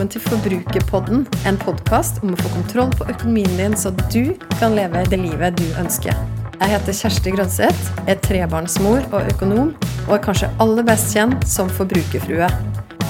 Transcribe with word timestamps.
velkommen 0.00 0.14
til 0.16 0.22
Forbrukerpodden, 0.30 1.26
en 1.44 1.58
podkast 1.60 2.22
om 2.24 2.30
å 2.32 2.36
få 2.40 2.48
kontroll 2.54 2.92
på 2.96 3.04
økonomien 3.12 3.50
din, 3.58 3.74
så 3.76 3.90
du 4.08 4.32
kan 4.56 4.72
leve 4.72 5.02
det 5.12 5.18
livet 5.20 5.58
du 5.58 5.66
ønsker. 5.76 6.16
Jeg 6.56 6.72
heter 6.72 6.96
Kjersti 6.96 7.34
Grønseth, 7.34 7.90
er 8.08 8.16
trebarnsmor 8.24 9.04
og 9.10 9.28
økonom, 9.34 9.74
og 10.06 10.14
er 10.16 10.22
kanskje 10.24 10.48
aller 10.64 10.88
best 10.88 11.12
kjent 11.12 11.44
som 11.44 11.68
forbrukerfrue. 11.68 12.48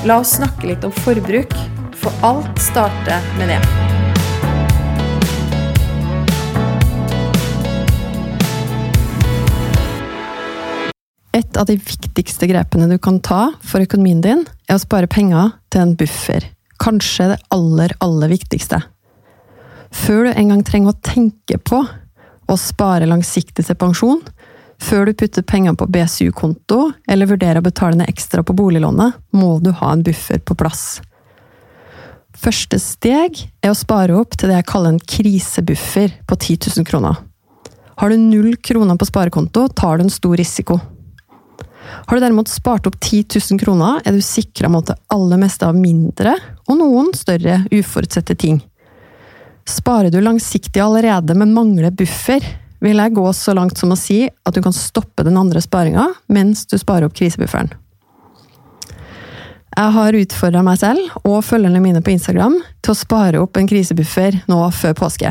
La 0.02 0.18
oss 0.18 0.34
snakke 0.40 0.66
litt 0.66 0.82
om 0.82 0.90
forbruk, 1.04 1.54
for 1.94 2.10
alt 2.26 2.50
starter 2.58 3.22
med 3.38 3.54
det. 3.54 3.62
Et 11.38 11.54
av 11.54 11.70
de 11.70 11.78
viktigste 11.78 12.50
grepene 12.50 12.90
du 12.90 12.98
kan 12.98 13.22
ta 13.22 13.52
for 13.62 13.78
økonomien 13.78 14.26
din, 14.26 14.48
er 14.66 14.74
å 14.74 14.82
spare 14.82 15.06
penger 15.06 15.54
til 15.70 15.86
en 15.86 15.94
buffer. 15.94 16.50
Kanskje 16.80 17.32
det 17.32 17.40
aller, 17.54 17.94
aller 18.00 18.32
viktigste. 18.32 18.80
Før 19.90 20.28
du 20.28 20.32
engang 20.32 20.62
trenger 20.64 20.94
å 20.94 21.02
tenke 21.04 21.58
på 21.58 21.82
å 22.50 22.56
spare 22.58 23.08
langsiktig 23.10 23.66
til 23.66 23.78
pensjon, 23.78 24.22
før 24.80 25.06
du 25.06 25.14
putter 25.18 25.44
penger 25.44 25.76
på 25.76 25.88
BSU-konto 25.92 26.80
eller 27.10 27.28
vurderer 27.28 27.60
å 27.60 27.66
betale 27.66 28.00
ned 28.00 28.08
ekstra 28.10 28.42
på 28.46 28.56
boliglånet, 28.56 29.18
må 29.36 29.58
du 29.60 29.72
ha 29.76 29.92
en 29.92 30.04
buffer 30.06 30.40
på 30.40 30.56
plass. 30.56 31.02
Første 32.40 32.78
steg 32.80 33.42
er 33.60 33.72
å 33.72 33.76
spare 33.76 34.16
opp 34.16 34.38
til 34.38 34.48
det 34.48 34.56
jeg 34.60 34.70
kaller 34.70 34.94
en 34.94 35.02
krisebuffer 35.12 36.14
på 36.24 36.38
10 36.38 36.70
000 36.78 36.88
kroner. 36.88 37.18
Har 38.00 38.08
du 38.08 38.16
null 38.16 38.54
kroner 38.64 38.96
på 38.96 39.10
sparekonto, 39.10 39.66
tar 39.76 39.98
du 39.98 40.06
en 40.06 40.14
stor 40.14 40.38
risiko. 40.40 40.78
Har 42.10 42.16
du 42.16 42.24
derimot 42.24 42.48
spart 42.48 42.86
opp 42.86 42.96
10 43.00 43.24
000 43.50 43.58
kroner, 43.60 44.00
er 44.04 44.12
du 44.12 44.18
sikra 44.18 44.66
mot 44.68 44.82
det 44.82 44.96
aller 45.14 45.38
meste 45.38 45.62
av 45.62 45.76
mindre 45.78 46.32
og 46.66 46.80
noen 46.80 47.12
større 47.14 47.60
uforutsette 47.70 48.34
ting. 48.34 48.56
Sparer 49.62 50.10
du 50.10 50.18
langsiktig 50.18 50.82
allerede, 50.82 51.36
men 51.38 51.54
mangler 51.54 51.94
buffer, 51.94 52.42
vil 52.82 52.98
jeg 52.98 53.14
gå 53.14 53.26
så 53.30 53.54
langt 53.54 53.78
som 53.78 53.94
å 53.94 53.98
si 54.00 54.24
at 54.26 54.56
du 54.56 54.58
kan 54.64 54.74
stoppe 54.74 55.22
den 55.22 55.38
andre 55.38 55.62
sparinga 55.62 56.08
mens 56.34 56.64
du 56.66 56.74
sparer 56.82 57.06
opp 57.06 57.14
krisebufferen. 57.14 57.70
Jeg 59.76 59.94
har 59.94 60.18
utfordra 60.24 60.64
meg 60.66 60.82
selv 60.82 61.14
og 61.22 61.44
følgerne 61.46 61.84
mine 61.84 62.02
på 62.02 62.10
Instagram 62.16 62.58
til 62.82 62.90
å 62.90 62.98
spare 63.04 63.44
opp 63.44 63.54
en 63.54 63.70
krisebuffer 63.70 64.42
nå 64.50 64.58
før 64.74 64.98
påske. 64.98 65.30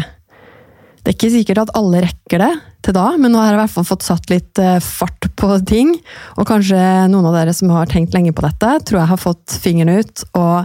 Det 0.99 1.13
er 1.13 1.15
ikke 1.15 1.31
sikkert 1.31 1.61
at 1.63 1.71
alle 1.79 2.03
rekker 2.03 2.41
det 2.43 2.51
til 2.85 2.95
da, 2.95 3.05
men 3.19 3.31
nå 3.31 3.39
har 3.39 3.53
jeg 3.53 3.57
i 3.57 3.61
hvert 3.61 3.73
fall 3.73 3.87
fått 3.87 4.05
satt 4.07 4.31
litt 4.31 4.59
eh, 4.61 4.79
fart 4.83 5.29
på 5.39 5.51
ting. 5.67 5.93
Og 6.37 6.47
kanskje 6.47 6.79
noen 7.11 7.27
av 7.29 7.37
dere 7.37 7.55
som 7.55 7.71
har 7.71 7.89
tenkt 7.91 8.15
lenge 8.15 8.33
på 8.35 8.43
dette, 8.45 8.73
tror 8.87 9.01
jeg 9.01 9.11
har 9.13 9.21
fått 9.21 9.55
fingeren 9.63 10.01
ut. 10.01 10.25
Og 10.39 10.57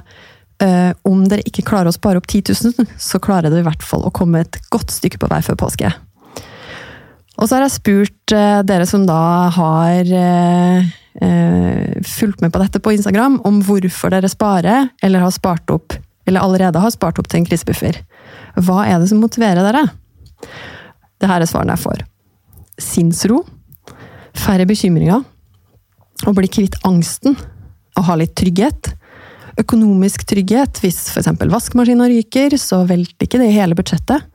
øh, 0.67 0.91
om 1.11 1.23
dere 1.31 1.47
ikke 1.47 1.67
klarer 1.71 1.91
å 1.91 1.95
spare 1.95 2.19
opp 2.19 2.29
10 2.31 2.51
000, 2.51 2.91
så 2.99 3.23
klarer 3.23 3.51
dere 3.51 3.63
i 3.63 3.69
hvert 3.69 3.87
fall 3.87 4.07
å 4.07 4.13
komme 4.15 4.43
et 4.43 4.59
godt 4.75 4.95
stykke 4.95 5.23
på 5.23 5.31
vei 5.31 5.41
før 5.47 5.61
påske. 5.65 5.93
Og 7.35 7.49
så 7.49 7.57
har 7.57 7.65
jeg 7.67 7.77
spurt 7.79 8.35
øh, 8.35 8.61
dere 8.67 8.87
som 8.91 9.07
da 9.09 9.23
har 9.55 10.15
øh, 10.19 10.93
fulgt 12.07 12.43
med 12.43 12.55
på 12.55 12.63
dette 12.63 12.83
på 12.83 12.95
Instagram, 12.95 13.41
om 13.47 13.63
hvorfor 13.67 14.15
dere 14.15 14.31
sparer, 14.31 14.91
eller 15.03 15.23
har 15.23 15.35
spart 15.35 15.71
opp, 15.75 15.95
eller 16.27 16.43
allerede 16.43 16.83
har 16.83 16.95
spart 16.95 17.19
opp 17.23 17.31
til 17.31 17.43
en 17.43 17.49
krisebuffer. 17.51 18.03
Hva 18.63 18.85
er 18.87 18.99
det 19.03 19.11
som 19.11 19.23
motiverer 19.23 19.63
dere? 19.67 19.89
Det 21.21 21.31
her 21.31 21.43
er 21.43 21.49
svarene 21.49 21.77
jeg 21.77 21.85
får. 21.85 22.05
Sinnsro. 22.81 23.43
Færre 24.35 24.67
bekymringer. 24.69 25.25
Å 26.25 26.35
bli 26.35 26.51
kvitt 26.51 26.81
angsten. 26.87 27.37
Å 27.95 28.05
ha 28.09 28.19
litt 28.19 28.35
trygghet. 28.39 28.93
Økonomisk 29.61 30.27
trygghet. 30.29 30.83
Hvis 30.83 31.07
f.eks. 31.13 31.31
vaskemaskinen 31.41 32.11
ryker, 32.11 32.57
så 32.61 32.83
velter 32.89 33.29
ikke 33.29 33.43
det 33.43 33.53
hele 33.55 33.79
budsjettet. 33.79 34.31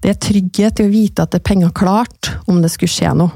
Det 0.00 0.14
er 0.14 0.20
trygghet 0.22 0.80
i 0.80 0.86
å 0.88 0.92
vite 0.92 1.24
at 1.24 1.34
det 1.34 1.42
er 1.42 1.48
penger 1.50 1.72
klart 1.76 2.32
om 2.48 2.62
det 2.62 2.72
skulle 2.72 2.92
skje 2.92 3.12
noe. 3.18 3.34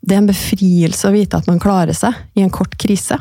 Det 0.00 0.14
er 0.16 0.22
en 0.22 0.30
befrielse 0.30 1.08
å 1.08 1.12
vite 1.12 1.36
at 1.36 1.48
man 1.50 1.60
klarer 1.60 1.96
seg 1.96 2.16
i 2.38 2.44
en 2.44 2.52
kort 2.54 2.78
krise. 2.80 3.18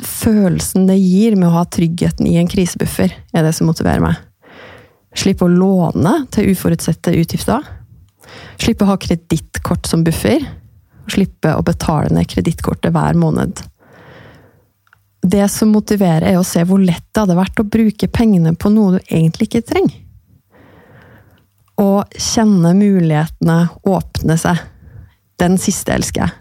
Følelsen 0.00 0.86
det 0.88 0.96
gir 0.96 1.36
med 1.36 1.50
å 1.50 1.58
ha 1.58 1.66
tryggheten 1.68 2.28
i 2.30 2.38
en 2.40 2.48
krisebuffer, 2.48 3.12
er 3.12 3.44
det 3.44 3.52
som 3.56 3.68
motiverer 3.68 4.02
meg. 4.02 4.25
Slippe 5.16 5.46
å 5.46 5.52
låne 5.52 6.12
til 6.34 6.52
uforutsette 6.52 7.14
utgifter. 7.16 7.64
Slippe 8.60 8.84
å 8.84 8.92
ha 8.92 8.98
kredittkort 9.00 9.88
som 9.88 10.04
buffer. 10.04 10.44
Slippe 11.10 11.54
å 11.54 11.64
betale 11.64 12.12
ned 12.12 12.28
kredittkortet 12.28 12.92
hver 12.94 13.16
måned. 13.18 13.62
Det 15.26 15.46
som 15.50 15.72
motiverer, 15.74 16.28
er 16.30 16.38
å 16.38 16.46
se 16.46 16.62
hvor 16.66 16.82
lett 16.82 17.06
det 17.10 17.24
hadde 17.24 17.38
vært 17.38 17.60
å 17.60 17.66
bruke 17.66 18.08
pengene 18.12 18.54
på 18.54 18.70
noe 18.70 18.96
du 18.96 18.98
egentlig 19.08 19.48
ikke 19.48 19.64
trenger. 19.66 20.02
Og 21.82 22.16
kjenne 22.16 22.72
mulighetene 22.76 23.56
åpne 23.84 24.36
seg. 24.40 24.60
Den 25.40 25.58
siste 25.60 25.92
elsker 25.92 26.24
jeg. 26.24 26.36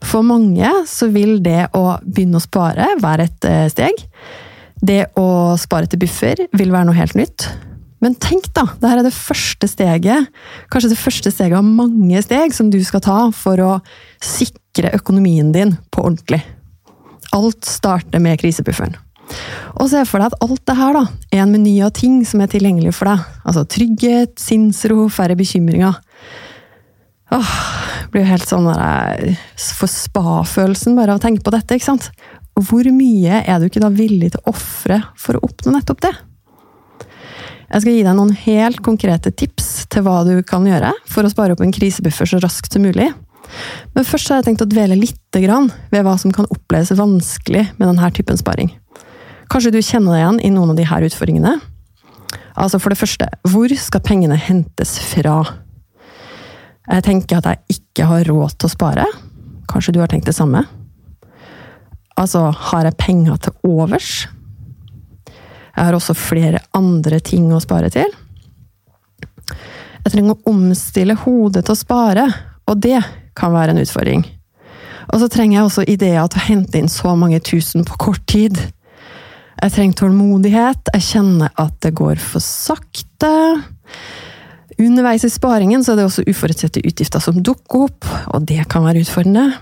For 0.00 0.24
mange 0.24 0.70
så 0.88 1.10
vil 1.12 1.42
det 1.44 1.66
å 1.76 1.98
begynne 2.04 2.40
å 2.40 2.44
spare 2.44 2.86
være 3.02 3.26
et 3.28 3.48
steg. 3.74 4.04
Det 4.80 5.02
å 5.18 5.56
spare 5.60 5.90
til 5.90 6.00
buffer 6.00 6.46
vil 6.56 6.72
være 6.72 6.88
noe 6.88 6.96
helt 6.96 7.18
nytt. 7.18 7.48
Men 8.04 8.14
tenk, 8.22 8.46
da! 8.54 8.66
Dette 8.78 8.92
er 8.94 9.02
det 9.06 9.14
første 9.14 9.68
steget, 9.70 10.28
kanskje 10.70 10.92
det 10.92 11.00
første 11.00 11.32
steget 11.34 11.58
av 11.58 11.66
mange 11.66 12.22
steg 12.22 12.54
som 12.54 12.70
du 12.70 12.78
skal 12.86 13.02
ta 13.04 13.18
for 13.34 13.58
å 13.62 13.72
sikre 14.22 14.92
økonomien 14.94 15.50
din 15.54 15.74
på 15.94 16.04
ordentlig. 16.06 16.40
Alt 17.34 17.66
starter 17.68 18.22
med 18.22 18.38
krisebufferen. 18.40 18.94
Og 19.78 19.90
se 19.90 20.00
for 20.08 20.22
deg 20.22 20.30
at 20.30 20.44
alt 20.44 20.62
det 20.70 20.76
her 20.78 20.96
da, 20.96 21.02
er 21.34 21.42
en 21.42 21.52
meny 21.52 21.74
av 21.84 21.92
ting 21.98 22.22
som 22.26 22.40
er 22.40 22.50
tilgjengelig 22.52 22.94
for 22.96 23.10
deg. 23.10 23.26
Altså 23.44 23.66
trygghet, 23.68 24.38
sinnsro, 24.40 25.08
færre 25.12 25.36
bekymringer. 25.38 25.98
Åh, 27.34 27.52
det 28.06 28.12
blir 28.14 28.24
jo 28.24 28.30
helt 28.30 28.48
sånn 28.48 28.70
der, 28.70 29.34
For 29.58 29.90
spa-følelsen 29.90 30.96
bare 30.96 31.12
av 31.12 31.20
å 31.20 31.24
tenke 31.26 31.44
på 31.44 31.52
dette, 31.52 31.76
ikke 31.76 31.90
sant? 31.90 32.08
Hvor 32.58 32.88
mye 32.94 33.42
er 33.44 33.60
du 33.60 33.68
ikke 33.68 33.82
da 33.84 33.90
villig 33.92 34.32
til 34.32 34.40
å 34.42 34.54
ofre 34.54 35.02
for 35.20 35.36
å 35.36 35.44
oppnå 35.46 35.76
nettopp 35.76 36.00
det? 36.06 36.14
Jeg 37.68 37.84
skal 37.84 37.96
gi 37.98 38.04
deg 38.06 38.16
noen 38.16 38.32
helt 38.46 38.80
konkrete 38.84 39.32
tips 39.36 39.88
til 39.92 40.04
hva 40.06 40.22
du 40.24 40.38
kan 40.46 40.64
gjøre 40.64 40.94
for 41.10 41.26
å 41.26 41.32
spare 41.32 41.52
opp 41.52 41.60
en 41.64 41.74
krisebuffer 41.74 42.28
så 42.30 42.40
raskt 42.40 42.72
som 42.72 42.86
mulig. 42.86 43.10
Men 43.94 44.06
først 44.08 44.30
har 44.30 44.40
jeg 44.40 44.48
tenkt 44.48 44.64
å 44.64 44.68
dvele 44.68 44.96
litt 44.96 45.16
ved 45.32 46.02
hva 46.04 46.14
som 46.20 46.32
kan 46.34 46.48
oppleves 46.52 46.94
vanskelig 46.96 47.66
med 47.76 47.84
denne 47.84 48.10
typen 48.16 48.40
sparing. 48.40 48.72
Kanskje 49.52 49.72
du 49.72 49.80
kjenner 49.80 50.14
deg 50.14 50.22
igjen 50.22 50.40
i 50.44 50.52
noen 50.52 50.72
av 50.72 50.80
disse 50.80 51.00
utfordringene? 51.10 51.54
Altså 52.58 52.80
For 52.82 52.92
det 52.92 52.98
første, 52.98 53.28
hvor 53.46 53.72
skal 53.78 54.04
pengene 54.04 54.36
hentes 54.40 54.96
fra? 55.12 55.42
Jeg 56.88 57.04
tenker 57.04 57.38
at 57.38 57.50
jeg 57.52 57.78
ikke 57.78 58.08
har 58.08 58.26
råd 58.28 58.56
til 58.56 58.68
å 58.68 58.72
spare. 58.72 59.06
Kanskje 59.68 59.94
du 59.94 60.00
har 60.00 60.10
tenkt 60.10 60.28
det 60.28 60.36
samme? 60.36 60.64
Altså, 62.18 62.48
har 62.50 62.88
jeg 62.88 62.98
penger 62.98 63.36
til 63.44 63.54
overs? 63.68 64.26
Jeg 65.78 65.86
har 65.86 65.94
også 65.94 66.14
flere 66.18 66.58
andre 66.74 67.20
ting 67.22 67.52
å 67.54 67.60
spare 67.62 67.86
til. 67.94 68.10
Jeg 70.02 70.10
trenger 70.10 70.34
å 70.34 70.50
omstille 70.50 71.14
hodet 71.22 71.62
til 71.68 71.76
å 71.76 71.78
spare, 71.78 72.24
og 72.66 72.80
det 72.82 72.98
kan 73.38 73.54
være 73.54 73.76
en 73.76 73.82
utfordring. 73.84 74.24
Og 75.12 75.22
så 75.22 75.28
trenger 75.30 75.60
jeg 75.60 75.68
også 75.68 75.84
ideer 75.86 76.26
til 76.26 76.40
å 76.40 76.46
hente 76.48 76.80
inn 76.80 76.90
så 76.90 77.14
mange 77.14 77.38
tusen 77.46 77.86
på 77.86 78.00
kort 78.08 78.26
tid. 78.26 78.58
Jeg 79.58 79.74
trenger 79.76 80.00
tålmodighet, 80.02 80.90
jeg 80.96 81.06
kjenner 81.12 81.54
at 81.54 81.78
det 81.86 81.94
går 82.02 82.18
for 82.26 82.42
sakte. 82.42 83.32
Underveis 84.82 85.28
i 85.28 85.30
sparingen 85.30 85.86
så 85.86 85.94
er 85.94 86.02
det 86.02 86.10
også 86.10 86.26
uforutsette 86.26 86.82
utgifter 86.82 87.22
som 87.22 87.38
dukker 87.38 87.86
opp, 87.86 88.10
og 88.34 88.50
det 88.50 88.66
kan 88.70 88.82
være 88.86 89.06
utfordrende. 89.06 89.52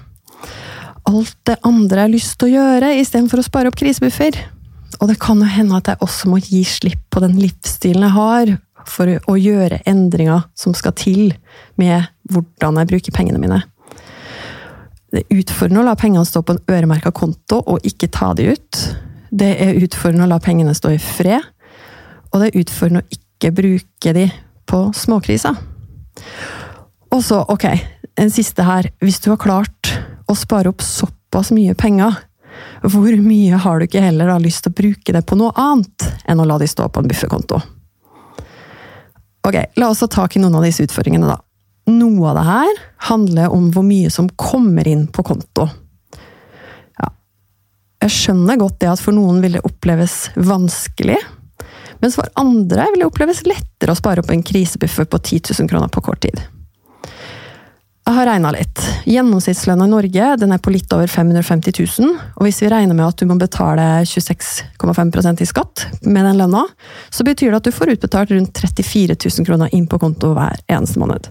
Alt 1.07 1.37
det 1.45 1.61
andre 1.61 2.01
jeg 2.01 2.09
har 2.09 2.17
lyst 2.17 2.41
til 2.41 2.49
å 2.49 2.57
gjøre, 2.57 2.97
istedenfor 3.05 3.45
å 3.45 3.51
spare 3.53 3.69
opp 3.69 3.77
krisebuffer. 3.85 4.56
Og 5.01 5.11
det 5.11 5.19
kan 5.21 5.41
jo 5.43 5.49
hende 5.51 5.77
at 5.79 5.91
jeg 5.91 6.01
også 6.05 6.31
må 6.31 6.41
gi 6.41 6.63
slipp 6.67 7.03
på 7.13 7.21
den 7.25 7.37
livsstilen 7.41 8.07
jeg 8.07 8.17
har, 8.17 8.53
for 8.87 9.11
å 9.11 9.35
gjøre 9.35 9.83
endringer 9.89 10.47
som 10.55 10.75
skal 10.77 10.95
til 10.97 11.33
med 11.81 12.07
hvordan 12.31 12.79
jeg 12.81 12.91
bruker 12.93 13.17
pengene 13.17 13.41
mine. 13.43 13.61
Det 15.11 15.23
er 15.23 15.41
utfordrende 15.41 15.83
å 15.83 15.87
la 15.89 15.97
pengene 15.99 16.27
stå 16.29 16.43
på 16.43 16.57
en 16.57 16.63
øremerka 16.71 17.13
konto 17.15 17.61
og 17.63 17.87
ikke 17.87 18.11
ta 18.15 18.33
de 18.39 18.51
ut. 18.55 18.81
Det 19.31 19.53
er 19.63 19.79
utfordrende 19.83 20.27
å 20.27 20.31
la 20.31 20.41
pengene 20.43 20.75
stå 20.77 20.95
i 20.95 21.01
fred. 21.03 21.43
Og 22.33 22.43
det 22.43 22.51
er 22.51 22.61
utfordrende 22.63 23.03
å 23.05 23.17
ikke 23.17 23.53
bruke 23.55 24.15
de 24.17 24.27
på 24.67 24.81
småkriser. 24.97 25.59
Og 27.15 27.23
så, 27.25 27.43
ok, 27.49 27.69
en 28.19 28.33
siste 28.35 28.67
her. 28.67 28.91
Hvis 29.03 29.21
du 29.25 29.31
har 29.33 29.41
klart 29.41 29.93
å 30.27 30.35
spare 30.37 30.73
opp 30.73 30.83
såpass 30.85 31.53
mye 31.55 31.77
penger 31.79 32.19
hvor 32.93 33.17
mye 33.23 33.59
har 33.63 33.79
du 33.79 33.87
ikke 33.87 34.03
heller 34.05 34.31
da 34.31 34.37
lyst 34.43 34.65
til 34.65 34.73
å 34.73 34.79
bruke 34.79 35.15
det 35.15 35.25
på 35.27 35.39
noe 35.39 35.55
annet 35.59 36.07
enn 36.29 36.43
å 36.43 36.47
la 36.47 36.59
de 36.61 36.69
stå 36.71 36.89
på 36.93 37.03
en 37.03 37.11
bufferkonto? 37.11 37.61
Ok, 39.47 39.57
la 39.79 39.89
oss 39.89 40.03
ta 40.03 40.09
tak 40.11 40.37
i 40.37 40.43
noen 40.43 40.57
av 40.59 40.65
disse 40.67 40.83
utfordringene, 40.87 41.29
da. 41.31 41.39
Noe 41.87 42.33
av 42.33 42.39
det 42.39 42.47
her 42.49 42.79
handler 43.09 43.53
om 43.55 43.69
hvor 43.75 43.87
mye 43.87 44.11
som 44.11 44.29
kommer 44.35 44.89
inn 44.91 45.05
på 45.07 45.23
konto. 45.27 45.69
Ja. 46.99 47.13
Jeg 48.03 48.15
skjønner 48.17 48.59
godt 48.59 48.81
det 48.83 48.91
at 48.91 49.03
for 49.03 49.15
noen 49.15 49.39
vil 49.45 49.55
det 49.55 49.63
oppleves 49.67 50.17
vanskelig, 50.35 51.21
mens 52.03 52.19
for 52.19 52.27
andre 52.43 52.89
vil 52.91 53.05
det 53.05 53.09
oppleves 53.09 53.45
lettere 53.47 53.95
å 53.95 53.99
spare 53.99 54.25
opp 54.25 54.35
en 54.35 54.43
krisebuffer 54.47 55.07
på 55.07 55.23
10 55.23 55.55
000 55.63 55.71
kroner 55.71 55.95
på 55.95 56.03
kort 56.11 56.25
tid. 56.27 56.43
Jeg 58.07 58.15
har 58.15 58.29
regna 58.29 58.53
litt. 58.55 58.81
Gjennomsnittslønna 59.11 59.89
i 59.89 59.91
Norge 59.91 60.27
den 60.39 60.55
er 60.55 60.61
på 60.63 60.71
litt 60.71 60.93
over 60.95 61.11
550 61.11 61.75
000. 61.99 62.13
Og 62.39 62.45
hvis 62.47 62.61
vi 62.63 62.69
regner 62.71 62.95
med 62.95 63.03
at 63.09 63.19
du 63.19 63.27
må 63.27 63.35
betale 63.41 63.83
26,5% 64.07 65.43
i 65.43 65.49
skatt 65.51 65.83
med 66.07 66.23
den 66.23 66.39
lønna, 66.39 66.63
så 67.11 67.27
betyr 67.27 67.51
det 67.51 67.59
at 67.59 67.67
du 67.67 67.75
får 67.75 67.97
utbetalt 67.97 68.31
rundt 68.31 68.61
34 68.63 69.17
000 69.19 69.49
kroner 69.49 69.75
inn 69.75 69.89
på 69.91 69.99
konto 69.99 70.31
hver 70.39 70.55
eneste 70.71 71.03
måned. 71.03 71.27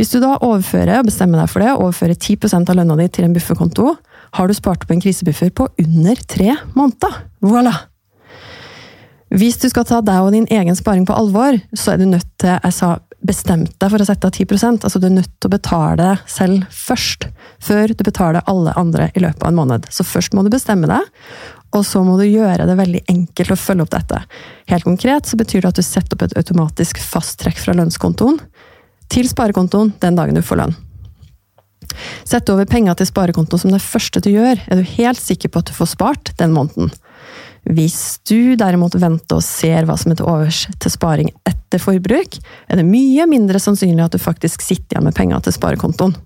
Hvis 0.00 0.14
du 0.14 0.22
da 0.24 0.38
overfører, 0.40 1.02
og 1.02 1.10
bestemmer 1.10 1.42
deg 1.42 1.52
for 1.52 1.60
det, 1.60 1.76
overfører 1.76 2.16
10 2.16 2.48
av 2.62 2.74
lønna 2.78 2.96
di 2.96 3.08
til 3.12 3.28
en 3.28 3.36
bufferkonto, 3.36 3.92
har 4.38 4.48
du 4.48 4.56
spart 4.56 4.86
opp 4.86 4.94
en 4.94 5.04
krisebuffer 5.04 5.52
på 5.52 5.68
under 5.84 6.24
tre 6.24 6.56
måneder. 6.72 7.20
Voilà! 7.44 7.76
Hvis 9.30 9.60
du 9.60 9.68
skal 9.68 9.84
ta 9.86 10.00
deg 10.00 10.24
og 10.24 10.32
din 10.32 10.48
egen 10.48 10.74
sparing 10.74 11.04
på 11.06 11.14
alvor, 11.14 11.60
så 11.76 11.92
er 11.92 12.00
du 12.00 12.08
nødt 12.08 12.26
til 12.40 12.56
jeg 12.56 12.74
sa, 12.74 12.96
bestemt 13.26 13.72
deg 13.80 13.92
for 13.92 14.02
å 14.02 14.06
sette 14.08 14.28
av 14.28 14.32
10 14.32 14.80
altså 14.80 15.00
Du 15.00 15.06
er 15.06 15.14
nødt 15.14 15.32
til 15.36 15.50
å 15.50 15.52
betale 15.52 16.10
selv 16.30 16.66
først, 16.72 17.28
før 17.60 17.92
du 17.92 18.04
betaler 18.04 18.46
alle 18.50 18.74
andre 18.80 19.10
i 19.14 19.22
løpet 19.22 19.42
av 19.42 19.52
en 19.52 19.58
måned. 19.60 19.88
Så 19.92 20.06
først 20.08 20.34
må 20.34 20.44
du 20.44 20.50
bestemme 20.52 20.88
deg, 20.90 21.04
og 21.76 21.84
så 21.86 22.02
må 22.06 22.16
du 22.18 22.26
gjøre 22.26 22.66
det 22.66 22.78
veldig 22.80 23.04
enkelt 23.12 23.54
å 23.54 23.58
følge 23.60 23.86
opp 23.86 23.94
dette. 23.94 24.22
Helt 24.72 24.86
konkret 24.88 25.28
så 25.28 25.38
betyr 25.38 25.62
det 25.62 25.72
at 25.74 25.80
du 25.80 25.86
setter 25.86 26.16
opp 26.16 26.26
et 26.26 26.38
automatisk 26.40 27.00
fasttrekk 27.02 27.60
fra 27.60 27.76
lønnskontoen 27.78 28.40
til 29.10 29.28
sparekontoen 29.30 29.94
den 30.02 30.18
dagen 30.18 30.38
du 30.38 30.42
får 30.46 30.62
lønn. 30.62 30.78
Sett 32.24 32.48
over 32.52 32.68
penger 32.70 32.98
til 32.98 33.08
sparekontoen 33.08 33.64
som 33.64 33.72
det 33.74 33.82
første 33.82 34.22
du 34.22 34.30
gjør, 34.32 34.60
er 34.70 34.78
du 34.78 34.92
helt 34.96 35.20
sikker 35.20 35.50
på 35.50 35.62
at 35.62 35.70
du 35.70 35.76
får 35.76 35.94
spart 35.96 36.32
den 36.38 36.54
måneden. 36.54 36.92
Hvis 37.68 38.18
du 38.26 38.56
derimot 38.58 38.96
venter 38.96 39.36
og 39.38 39.44
ser 39.44 39.84
hva 39.86 39.96
som 40.00 40.12
er 40.12 40.18
til 40.18 40.28
overs 40.30 40.64
til 40.80 40.92
sparing 40.92 41.28
etter 41.48 41.82
forbruk, 41.82 42.38
er 42.68 42.80
det 42.80 42.88
mye 42.88 43.26
mindre 43.30 43.60
sannsynlig 43.62 44.06
at 44.06 44.16
du 44.16 44.22
faktisk 44.22 44.64
sitter 44.64 44.96
igjen 44.96 45.06
med 45.10 45.16
penger 45.16 45.44
til 45.44 45.56
sparekontoen. 45.58 46.16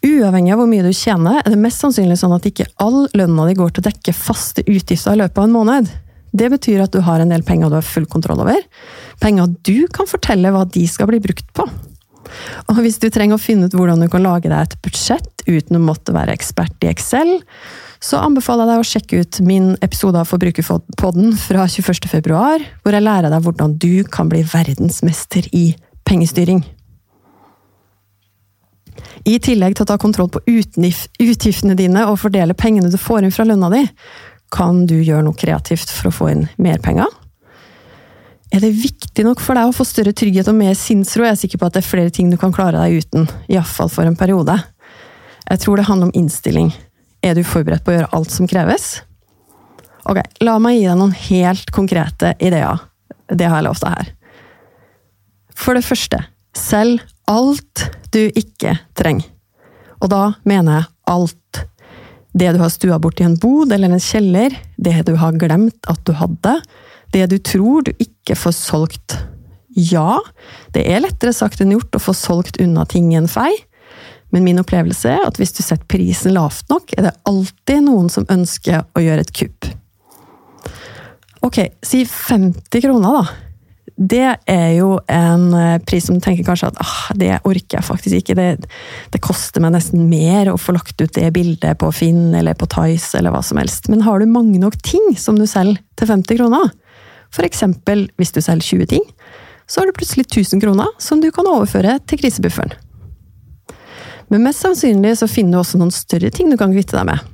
Uavhengig 0.00 0.54
av 0.54 0.62
hvor 0.62 0.68
mye 0.70 0.84
du 0.86 0.94
tjener, 0.96 1.42
er 1.42 1.52
det 1.52 1.60
mest 1.60 1.82
sannsynlig 1.84 2.16
sånn 2.22 2.32
at 2.32 2.46
ikke 2.48 2.70
all 2.80 3.04
lønna 3.12 3.44
di 3.50 3.56
går 3.58 3.74
til 3.74 3.84
å 3.84 3.90
dekke 3.90 4.16
faste 4.16 4.64
utgifter 4.64 5.12
i 5.12 5.20
løpet 5.20 5.42
av 5.42 5.44
en 5.44 5.58
måned. 5.58 5.90
Det 6.32 6.48
betyr 6.52 6.86
at 6.86 6.94
du 6.94 7.02
har 7.04 7.20
en 7.20 7.32
del 7.32 7.44
penger 7.44 7.68
du 7.68 7.76
har 7.76 7.84
full 7.84 8.06
kontroll 8.08 8.40
over. 8.40 8.62
Penger 9.20 9.52
du 9.66 9.84
kan 9.92 10.08
fortelle 10.08 10.52
hva 10.54 10.64
de 10.64 10.86
skal 10.88 11.10
bli 11.10 11.20
brukt 11.20 11.50
på. 11.52 11.66
Og 12.70 12.80
hvis 12.84 12.98
du 13.02 13.08
trenger 13.12 13.38
å 13.38 13.42
finne 13.42 13.68
ut 13.68 13.76
hvordan 13.76 14.02
du 14.02 14.08
kan 14.12 14.24
lage 14.24 14.50
deg 14.50 14.58
et 14.58 14.76
budsjett 14.84 15.44
uten 15.46 15.78
å 15.78 15.84
måtte 15.84 16.14
være 16.14 16.34
ekspert 16.36 16.86
i 16.86 16.90
Excel, 16.92 17.38
så 18.00 18.22
anbefaler 18.24 18.64
jeg 18.64 18.72
deg 18.72 18.82
å 18.82 18.88
sjekke 18.90 19.20
ut 19.20 19.40
min 19.44 19.70
episode 19.84 20.20
av 20.20 20.28
Forbrukerpodden 20.30 21.34
fra 21.36 21.66
21.2, 21.68 22.66
hvor 22.80 22.96
jeg 22.96 23.04
lærer 23.04 23.32
deg 23.32 23.44
hvordan 23.44 23.76
du 23.80 24.02
kan 24.08 24.30
bli 24.32 24.40
verdensmester 24.48 25.50
i 25.52 25.66
pengestyring. 26.08 26.62
I 29.28 29.36
tillegg 29.42 29.76
til 29.76 29.84
å 29.84 29.90
ta 29.90 29.98
kontroll 30.00 30.30
på 30.32 30.42
utgiftene 30.48 31.76
dine 31.76 32.06
og 32.08 32.18
fordele 32.22 32.56
pengene 32.56 32.90
du 32.92 32.96
får 33.00 33.26
inn 33.26 33.34
fra 33.34 33.46
lønna 33.48 33.68
di, 33.72 33.84
kan 34.50 34.84
du 34.88 34.96
gjøre 34.98 35.26
noe 35.26 35.38
kreativt 35.38 35.92
for 35.92 36.10
å 36.10 36.14
få 36.14 36.30
inn 36.32 36.46
mer 36.58 36.80
penger. 36.82 37.08
Er 38.50 38.64
det 38.64 38.72
viktig 38.74 39.24
nok 39.24 39.42
for 39.42 39.54
deg 39.54 39.70
å 39.70 39.74
få 39.74 39.86
større 39.86 40.12
trygghet 40.16 40.48
og 40.50 40.56
mer 40.58 40.74
sinnsro, 40.78 41.22
jeg 41.22 41.36
er 41.36 41.38
sikker 41.38 41.60
på 41.60 41.68
at 41.68 41.76
det 41.76 41.84
er 41.84 41.90
flere 41.90 42.14
ting 42.14 42.32
du 42.32 42.38
kan 42.40 42.54
klare 42.54 42.82
deg 42.82 43.04
uten, 43.04 43.28
iallfall 43.50 43.90
for 43.92 44.08
en 44.08 44.18
periode. 44.18 44.56
Jeg 45.46 45.62
tror 45.62 45.78
det 45.78 45.86
handler 45.86 46.10
om 46.10 46.16
innstilling. 46.18 46.72
Er 47.22 47.36
du 47.38 47.44
forberedt 47.46 47.84
på 47.86 47.92
å 47.92 47.98
gjøre 47.98 48.10
alt 48.16 48.34
som 48.34 48.50
kreves? 48.50 48.88
Ok, 50.10 50.18
la 50.42 50.56
meg 50.62 50.80
gi 50.80 50.88
deg 50.88 50.98
noen 50.98 51.14
helt 51.28 51.70
konkrete 51.74 52.34
ideer. 52.42 52.82
Det 53.30 53.46
har 53.46 53.60
jeg 53.60 53.68
lovt 53.68 53.86
deg 53.86 53.96
her. 53.98 54.12
For 55.60 55.76
det 55.76 55.86
første, 55.86 56.22
selg 56.56 57.04
alt 57.30 57.86
du 58.10 58.24
ikke 58.34 58.74
trenger. 58.98 59.28
Og 60.00 60.10
da 60.10 60.22
mener 60.48 60.80
jeg 60.80 60.90
alt. 61.12 61.64
Det 62.30 62.52
du 62.54 62.60
har 62.62 62.70
stua 62.72 62.98
bort 63.02 63.20
i 63.20 63.26
en 63.26 63.36
bod 63.38 63.72
eller 63.74 63.92
en 63.92 64.02
kjeller, 64.02 64.54
det 64.78 65.02
du 65.06 65.16
har 65.20 65.38
glemt 65.38 65.86
at 65.90 66.02
du 66.06 66.14
hadde, 66.16 66.56
det 67.14 67.26
du 67.32 67.38
tror 67.42 67.86
du 67.86 67.92
ikke 67.98 68.36
får 68.38 68.54
solgt. 68.56 69.16
Ja, 69.76 70.18
det 70.74 70.84
er 70.90 71.02
lettere 71.04 71.34
sagt 71.36 71.62
enn 71.62 71.74
gjort 71.74 71.96
å 71.96 72.02
få 72.02 72.14
solgt 72.16 72.60
unna 72.62 72.86
ting 72.90 73.12
i 73.12 73.18
en 73.20 73.30
fei, 73.30 73.50
men 74.30 74.46
min 74.46 74.62
opplevelse 74.62 75.10
er 75.10 75.26
at 75.26 75.38
hvis 75.40 75.54
du 75.56 75.62
setter 75.62 75.86
prisen 75.90 76.34
lavt 76.36 76.70
nok, 76.70 76.94
er 76.96 77.08
det 77.08 77.18
alltid 77.26 77.86
noen 77.86 78.10
som 78.12 78.26
ønsker 78.30 78.84
å 78.94 79.02
gjøre 79.02 79.26
et 79.26 79.32
kupp. 79.34 79.70
Ok, 81.46 81.62
si 81.82 82.04
50 82.06 82.82
kroner, 82.84 83.20
da. 83.20 83.46
Det 84.00 84.28
er 84.48 84.70
jo 84.78 84.94
en 85.12 85.50
eh, 85.56 85.80
pris 85.84 86.06
som 86.06 86.16
du 86.16 86.22
tenker 86.24 86.46
kanskje 86.46 86.70
at 86.70 86.78
ah, 86.80 87.10
det 87.20 87.34
orker 87.44 87.78
jeg 87.78 87.84
faktisk 87.84 88.20
ikke. 88.20 88.36
Det, 88.38 88.68
det, 89.12 89.20
koster 89.20 89.60
meg 89.60 89.74
nesten 89.74 90.06
mer 90.08 90.48
å 90.48 90.56
få 90.60 90.72
lagt 90.72 91.02
ut 91.02 91.12
det 91.16 91.26
bildet 91.36 91.76
på 91.80 91.90
Finn 91.92 92.30
eller 92.36 92.56
på 92.56 92.68
Tice 92.70 93.18
eller 93.18 93.34
hva 93.34 93.42
som 93.44 93.60
helst. 93.60 93.90
Men 93.92 94.06
har 94.06 94.20
du 94.20 94.30
mange 94.30 94.56
nok 94.62 94.78
ting 94.86 95.12
som 95.20 95.36
du 95.36 95.44
selger 95.48 95.82
til 96.00 96.08
50 96.08 96.40
kroner, 96.40 96.70
f.eks. 97.34 97.64
hvis 98.18 98.32
du 98.34 98.40
selger 98.40 98.66
20 98.84 98.92
ting, 98.96 99.04
så 99.70 99.80
har 99.80 99.86
du 99.86 99.96
plutselig 99.96 100.26
1000 100.26 100.62
kroner 100.62 100.88
som 100.98 101.20
du 101.22 101.30
kan 101.30 101.46
overføre 101.46 101.98
til 102.10 102.18
krisebufferen. 102.22 102.72
Men 104.30 104.46
mest 104.46 104.62
sannsynlig 104.62 105.16
så 105.18 105.26
finner 105.30 105.58
du 105.58 105.62
også 105.64 105.78
noen 105.78 105.94
større 105.94 106.30
ting 106.34 106.50
du 106.50 106.58
kan 106.58 106.74
kvitte 106.74 106.98
deg 106.98 107.06
med. 107.10 107.30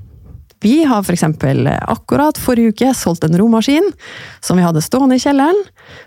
Vi 0.64 0.84
har 0.88 1.04
f.eks. 1.04 1.22
akkurat 1.22 2.38
forrige 2.40 2.72
uke 2.72 2.92
solgt 2.96 3.26
en 3.26 3.36
romaskin 3.38 3.90
som 4.40 4.56
vi 4.56 4.64
hadde 4.64 4.80
stående 4.82 5.18
i 5.18 5.20
kjelleren, 5.20 5.58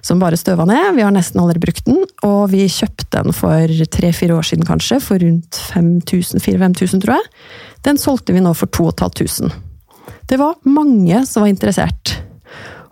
som 0.02 0.22
bare 0.22 0.40
støva 0.42 0.66
ned. 0.66 0.96
Vi 0.98 1.06
har 1.06 1.14
nesten 1.14 1.42
aldri 1.42 1.62
brukt 1.62 1.86
den, 1.86 2.02
og 2.26 2.50
vi 2.52 2.66
kjøpte 2.66 3.08
den 3.14 3.36
for 3.38 3.76
tre-fire 3.94 4.36
år 4.36 4.50
siden 4.50 4.66
kanskje, 4.68 4.98
for 5.06 5.22
rundt 5.22 5.62
4000-5000, 5.70 7.06
tror 7.06 7.16
jeg. 7.16 7.30
Den 7.86 8.02
solgte 8.02 8.36
vi 8.36 8.44
nå 8.44 8.56
for 8.58 8.72
2500. 8.74 9.54
Det 10.30 10.38
var 10.42 10.58
mange 10.66 11.24
som 11.30 11.46
var 11.46 11.54
interessert. 11.54 12.19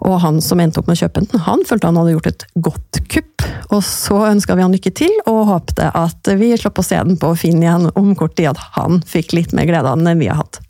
Og 0.06 0.20
han 0.22 0.38
som 0.44 0.60
endte 0.62 0.82
opp 0.82 0.90
med 0.90 0.98
å 0.98 1.02
kjøpe 1.02 1.24
den, 1.24 1.42
han 1.48 1.64
følte 1.66 1.90
han 1.90 1.98
hadde 1.98 2.14
gjort 2.14 2.30
et 2.30 2.46
godt 2.68 3.00
kupp. 3.10 3.46
Og 3.74 3.82
så 3.86 4.20
ønska 4.30 4.56
vi 4.56 4.66
han 4.66 4.76
lykke 4.76 4.94
til, 4.96 5.14
og 5.30 5.48
håpte 5.50 5.90
at 5.98 6.30
vi 6.38 6.52
slapp 6.60 6.80
å 6.82 6.86
se 6.86 7.00
den 7.02 7.18
på 7.20 7.34
Finn 7.40 7.64
igjen 7.64 7.90
om 7.98 8.14
kort 8.20 8.38
tid, 8.38 8.52
at 8.54 8.78
han 8.78 9.02
fikk 9.08 9.34
litt 9.38 9.56
mer 9.58 9.68
glede 9.70 9.90
av 9.90 9.98
den 9.98 10.12
enn 10.12 10.22
vi 10.22 10.30
har 10.30 10.44
hatt. 10.44 10.62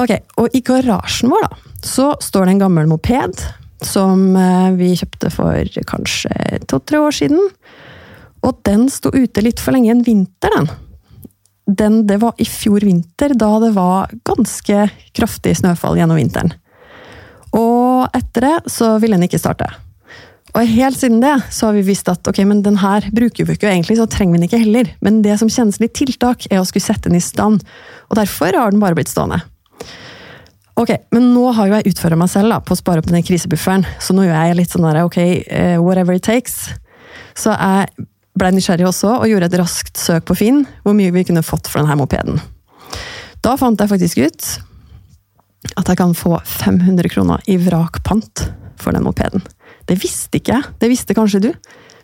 Ok, 0.00 0.12
Og 0.40 0.54
i 0.56 0.62
garasjen 0.64 1.32
vår 1.32 1.48
da, 1.48 1.56
så 1.84 2.12
står 2.22 2.46
det 2.46 2.54
en 2.54 2.62
gammel 2.62 2.86
moped 2.88 3.42
som 3.84 4.36
eh, 4.36 4.70
vi 4.76 4.92
kjøpte 4.96 5.32
for 5.32 5.82
kanskje 5.88 6.60
to-tre 6.68 7.00
år 7.00 7.16
siden. 7.16 7.40
Og 8.46 8.62
den 8.64 8.86
sto 8.92 9.12
ute 9.12 9.44
litt 9.44 9.60
for 9.60 9.76
lenge 9.76 9.92
en 9.92 10.04
vinter, 10.04 10.52
den. 10.56 10.70
den. 11.66 12.00
Det 12.08 12.20
var 12.22 12.36
i 12.40 12.48
fjor 12.48 12.84
vinter, 12.84 13.34
da 13.36 13.52
det 13.64 13.72
var 13.76 14.12
ganske 14.28 14.88
kraftig 15.16 15.58
snøfall 15.60 16.00
gjennom 16.00 16.20
vinteren. 16.20 16.54
Og 17.56 18.16
etter 18.16 18.46
det 18.46 18.56
så 18.70 18.94
ville 19.02 19.18
den 19.18 19.26
ikke 19.26 19.40
starte. 19.40 19.68
Og 20.50 20.66
helt 20.66 20.98
siden 20.98 21.20
det 21.22 21.36
så 21.54 21.68
har 21.68 21.76
vi 21.76 21.86
visst 21.86 22.08
at 22.10 22.26
ok, 22.26 22.40
men 22.48 22.64
den 22.66 22.80
her 22.82 23.06
bruker 23.14 23.46
vi 23.46 23.54
ikke, 23.54 23.70
egentlig 23.70 24.00
så 24.00 24.08
trenger 24.10 24.34
vi 24.34 24.40
den 24.40 24.48
ikke 24.48 24.62
heller. 24.64 24.90
Men 25.04 25.20
det 25.22 25.36
som 25.38 25.50
kjennes 25.50 25.78
litt 25.82 25.94
tiltak, 25.98 26.48
er 26.50 26.58
å 26.58 26.66
skulle 26.66 26.88
sette 26.88 27.06
den 27.06 27.20
i 27.20 27.22
stand. 27.22 27.62
Og 28.10 28.18
derfor 28.18 28.58
har 28.58 28.74
den 28.74 28.82
bare 28.82 28.98
blitt 28.98 29.12
stående. 29.12 29.40
Ok, 30.80 30.94
men 31.12 31.30
nå 31.34 31.50
har 31.54 31.68
jo 31.68 31.76
jeg 31.76 31.92
utfordra 31.92 32.18
meg 32.18 32.30
selv 32.32 32.54
da, 32.54 32.60
på 32.64 32.74
å 32.74 32.78
spare 32.78 33.02
opp 33.02 33.10
den 33.10 33.26
krisebufferen, 33.26 33.84
så 34.00 34.14
nå 34.16 34.24
gjør 34.24 34.38
jeg 34.38 34.56
litt 34.56 34.72
sånn 34.72 34.86
der, 34.86 35.02
ok, 35.04 35.18
uh, 35.50 35.76
whatever 35.82 36.16
it 36.16 36.24
takes. 36.24 36.70
Så 37.36 37.52
jeg 37.52 38.06
ble 38.40 38.52
nysgjerrig 38.56 38.88
også, 38.88 39.12
og 39.20 39.28
gjorde 39.28 39.50
et 39.50 39.58
raskt 39.60 40.00
søk 40.00 40.24
på 40.30 40.38
Finn 40.38 40.64
hvor 40.86 40.96
mye 40.96 41.12
vi 41.12 41.26
kunne 41.28 41.44
fått 41.44 41.68
for 41.68 41.82
denne 41.82 41.98
mopeden. 42.00 42.40
Da 43.44 43.56
fant 43.60 43.80
jeg 43.80 43.92
faktisk 43.92 44.22
ut 44.24 44.48
at 45.76 45.90
jeg 45.90 45.98
kan 46.00 46.14
få 46.16 46.38
500 46.40 47.12
kroner 47.12 47.42
i 47.50 47.58
vrakpant 47.60 48.46
for 48.80 48.96
den 48.96 49.04
mopeden. 49.04 49.44
Det 49.88 49.98
visste 50.00 50.40
ikke 50.40 50.56
jeg. 50.56 50.74
Det 50.80 50.88
visste 50.90 51.16
kanskje 51.16 51.42
du, 51.44 51.50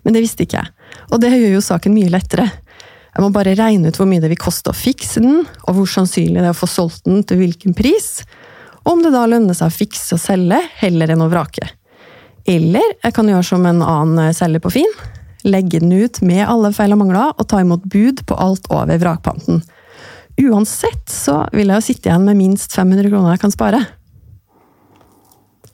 men 0.04 0.16
det 0.16 0.22
visste 0.24 0.44
ikke 0.44 0.60
jeg. 0.60 0.72
Og 1.10 1.22
det 1.22 1.32
gjør 1.32 1.56
jo 1.56 1.64
saken 1.64 1.94
mye 1.96 2.12
lettere. 2.12 2.48
Jeg 3.16 3.24
må 3.24 3.30
bare 3.32 3.56
regne 3.56 3.88
ut 3.88 3.96
hvor 3.96 4.08
mye 4.08 4.20
det 4.20 4.28
vil 4.28 4.42
koste 4.42 4.72
å 4.72 4.76
fikse 4.76 5.22
den, 5.24 5.46
og 5.64 5.78
hvor 5.78 5.88
sannsynlig 5.88 6.42
det 6.42 6.50
er 6.50 6.52
å 6.52 6.58
få 6.58 6.68
solgt 6.68 7.06
den 7.08 7.24
til 7.24 7.40
hvilken 7.40 7.76
pris, 7.76 8.20
og 8.84 8.92
om 8.92 9.02
det 9.02 9.14
da 9.14 9.24
lønner 9.26 9.56
seg 9.56 9.70
å 9.70 9.74
fikse 9.74 10.14
og 10.14 10.22
selge 10.22 10.60
heller 10.82 11.10
enn 11.10 11.24
å 11.24 11.30
vrake. 11.32 11.64
Eller 12.46 12.84
jeg 13.02 13.14
kan 13.16 13.26
gjøre 13.26 13.46
som 13.48 13.64
en 13.66 13.80
annen 13.82 14.36
selger 14.36 14.62
på 14.62 14.70
Finn. 14.76 14.92
Legge 15.46 15.80
den 15.82 15.94
ut 15.96 16.20
med 16.26 16.44
alle 16.46 16.70
feil 16.74 16.94
og 16.94 17.00
mangler, 17.00 17.32
og 17.34 17.48
ta 17.50 17.62
imot 17.62 17.88
bud 17.90 18.22
på 18.28 18.38
alt 18.38 18.68
over 18.70 19.00
vrakpanten. 19.02 19.64
Uansett 20.36 21.08
så 21.08 21.40
vil 21.56 21.70
jeg 21.70 21.80
jo 21.80 21.86
sitte 21.86 22.10
igjen 22.10 22.26
med 22.26 22.36
minst 22.36 22.74
500 22.76 23.08
kroner 23.08 23.34
jeg 23.34 23.42
kan 23.44 23.54
spare. 23.54 23.80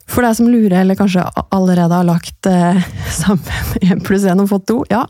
For 0.07 0.23
deg 0.23 0.37
som 0.37 0.49
lurer, 0.51 0.77
eller 0.83 0.97
kanskje 0.99 1.25
allerede 1.55 1.97
har 1.97 2.07
lagt 2.07 2.47
eh, 2.49 2.79
sammen 3.21 3.81
én 3.81 4.03
pluss 4.05 4.27
én 4.29 4.43
og 4.43 4.51
fått 4.51 4.67
to, 4.69 4.83
ja. 4.91 5.05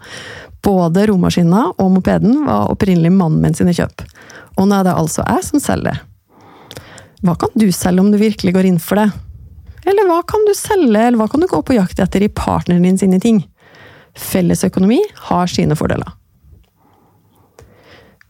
Både 0.63 1.07
romaskina 1.09 1.65
og 1.75 1.91
mopeden 1.97 2.45
var 2.47 2.71
opprinnelig 2.71 3.11
mannen 3.11 3.43
min 3.43 3.57
sine 3.57 3.75
kjøp. 3.75 4.05
Og 4.55 4.69
nå 4.69 4.79
er 4.79 4.87
det 4.87 4.95
altså 4.95 5.25
jeg 5.27 5.45
som 5.49 5.61
selger. 5.61 5.99
Hva 7.23 7.35
kan 7.39 7.51
du 7.55 7.67
selge 7.75 8.03
om 8.03 8.11
du 8.13 8.19
virkelig 8.19 8.53
går 8.55 8.69
inn 8.69 8.79
for 8.83 8.99
det? 8.99 9.09
Eller 9.83 10.07
hva 10.07 10.21
kan 10.27 10.43
du 10.47 10.53
selge, 10.55 10.99
eller 10.99 11.19
hva 11.19 11.27
kan 11.31 11.43
du 11.43 11.49
gå 11.51 11.59
på 11.67 11.75
jakt 11.75 11.99
etter 11.99 12.23
i 12.23 12.31
partneren 12.31 12.85
din 12.87 12.99
sine 12.99 13.19
ting? 13.23 13.41
Fellesøkonomi 14.15 15.01
har 15.27 15.51
sine 15.51 15.75
fordeler. 15.75 16.15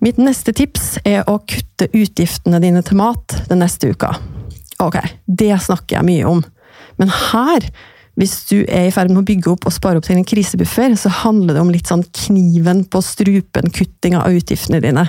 Mitt 0.03 0.17
neste 0.19 0.51
tips 0.51 0.97
er 1.07 1.21
å 1.31 1.37
kutte 1.47 1.87
utgiftene 1.95 2.59
dine 2.59 2.81
til 2.83 2.97
mat 2.99 3.37
den 3.47 3.61
neste 3.63 3.93
uka. 3.93 4.09
Ok, 4.83 4.97
det 5.23 5.53
snakker 5.63 5.95
jeg 5.95 6.07
mye 6.09 6.25
om, 6.27 6.41
men 6.99 7.11
her, 7.31 7.69
hvis 8.19 8.33
du 8.49 8.65
er 8.67 8.89
i 8.89 8.91
ferd 8.93 9.13
med 9.13 9.21
å 9.21 9.27
bygge 9.29 9.53
opp 9.53 9.69
og 9.69 9.73
spare 9.73 10.01
opp 10.01 10.05
til 10.09 10.19
en 10.19 10.27
krisebuffer, 10.27 10.97
så 10.99 11.11
handler 11.21 11.55
det 11.55 11.63
om 11.63 11.71
litt 11.71 11.87
sånn 11.87 12.03
kniven 12.25 12.83
på 12.91 12.99
strupen-kuttinga 13.05 14.25
av 14.25 14.35
utgiftene 14.35 14.83
dine. 14.83 15.05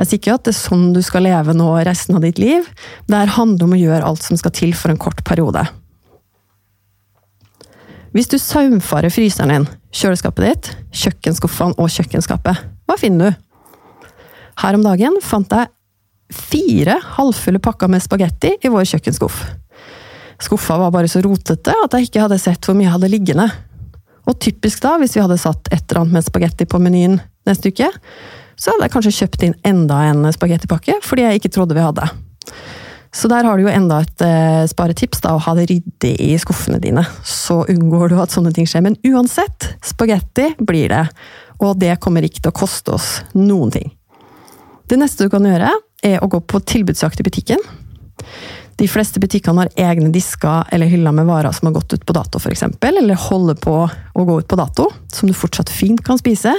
Jeg 0.00 0.10
sier 0.10 0.20
ikke 0.20 0.34
at 0.34 0.48
det 0.48 0.56
er 0.56 0.58
sånn 0.58 0.90
du 0.96 1.00
skal 1.06 1.28
leve 1.28 1.54
nå 1.54 1.70
resten 1.86 2.18
av 2.18 2.26
ditt 2.26 2.42
liv, 2.42 2.66
det 3.06 3.22
her 3.22 3.36
handler 3.38 3.68
om 3.68 3.78
å 3.78 3.80
gjøre 3.84 4.10
alt 4.10 4.26
som 4.26 4.40
skal 4.40 4.56
til 4.56 4.74
for 4.74 4.90
en 4.90 5.00
kort 5.00 5.22
periode. 5.22 5.62
Hvis 8.14 8.34
du 8.34 8.40
saumfarer 8.42 9.14
fryseren 9.14 9.54
din, 9.54 9.70
kjøleskapet 9.94 10.50
ditt, 10.50 10.74
kjøkkenskuffene 11.04 11.78
og 11.78 11.90
kjøkkenskapet, 11.90 12.66
hva 12.90 12.98
finner 12.98 13.30
du? 13.30 13.43
Her 14.62 14.78
om 14.78 14.84
dagen 14.84 15.18
fant 15.24 15.52
jeg 15.52 15.70
fire 16.34 16.96
halvfulle 17.16 17.60
pakker 17.62 17.90
med 17.92 18.02
spagetti 18.02 18.54
i 18.64 18.72
vår 18.72 18.86
kjøkkenskuff. 18.94 19.42
Skuffa 20.42 20.78
var 20.80 20.92
bare 20.94 21.10
så 21.10 21.22
rotete 21.24 21.74
at 21.84 21.94
jeg 21.94 22.08
ikke 22.08 22.24
hadde 22.24 22.40
sett 22.42 22.66
hvor 22.66 22.76
mye 22.76 22.88
jeg 22.88 22.96
hadde 22.96 23.12
liggende. 23.12 23.48
Og 24.24 24.38
typisk 24.40 24.80
da, 24.82 24.96
hvis 25.00 25.14
vi 25.16 25.22
hadde 25.22 25.40
satt 25.40 25.68
et 25.70 25.84
eller 25.84 26.04
annet 26.04 26.18
med 26.18 26.26
spagetti 26.26 26.66
på 26.68 26.80
menyen 26.82 27.18
neste 27.48 27.70
uke, 27.70 27.90
så 28.56 28.72
hadde 28.72 28.86
jeg 28.86 28.94
kanskje 28.94 29.16
kjøpt 29.18 29.44
inn 29.46 29.58
enda 29.66 30.00
en 30.08 30.24
spagettipakke, 30.32 31.00
fordi 31.04 31.26
jeg 31.26 31.40
ikke 31.40 31.52
trodde 31.56 31.76
vi 31.76 31.84
hadde. 31.84 32.08
Så 33.14 33.28
der 33.30 33.46
har 33.46 33.56
du 33.56 33.62
jo 33.62 33.70
enda 33.70 34.00
et 34.02 34.22
uh, 34.26 34.64
sparetips, 34.66 35.20
da, 35.22 35.36
å 35.36 35.42
ha 35.44 35.54
det 35.54 35.68
ryddig 35.70 36.14
i 36.18 36.32
skuffene 36.42 36.80
dine. 36.82 37.04
Så 37.22 37.60
unngår 37.70 38.10
du 38.10 38.16
at 38.18 38.34
sånne 38.34 38.50
ting 38.54 38.66
skjer. 38.66 38.82
Men 38.82 38.98
uansett, 39.06 39.68
spagetti 39.86 40.48
blir 40.58 40.90
det. 40.90 41.04
Og 41.62 41.78
det 41.78 41.94
kommer 42.02 42.26
ikke 42.26 42.42
til 42.42 42.50
å 42.50 42.58
koste 42.58 42.96
oss 42.96 43.10
noen 43.38 43.70
ting. 43.74 43.92
Det 44.90 45.00
neste 45.00 45.26
du 45.26 45.32
kan 45.32 45.46
gjøre, 45.48 45.70
er 46.04 46.20
å 46.20 46.28
gå 46.28 46.42
på 46.44 46.60
tilbudsjakt 46.60 47.22
i 47.22 47.26
butikken. 47.26 47.62
De 48.80 48.88
fleste 48.90 49.20
butikkene 49.22 49.64
har 49.64 49.90
egne 49.92 50.10
disker 50.12 50.68
eller 50.74 50.90
hyller 50.90 51.14
med 51.14 51.28
varer 51.28 51.54
som 51.54 51.68
har 51.68 51.76
gått 51.76 51.94
ut 51.94 52.06
på 52.06 52.16
dato, 52.16 52.40
f.eks., 52.42 52.66
eller 52.82 53.26
holder 53.28 53.58
på 53.62 53.76
å 53.86 54.24
gå 54.26 54.40
ut 54.40 54.48
på 54.50 54.58
dato, 54.58 54.88
som 55.12 55.30
du 55.30 55.36
fortsatt 55.36 55.70
fint 55.70 56.02
kan 56.04 56.18
spise. 56.18 56.52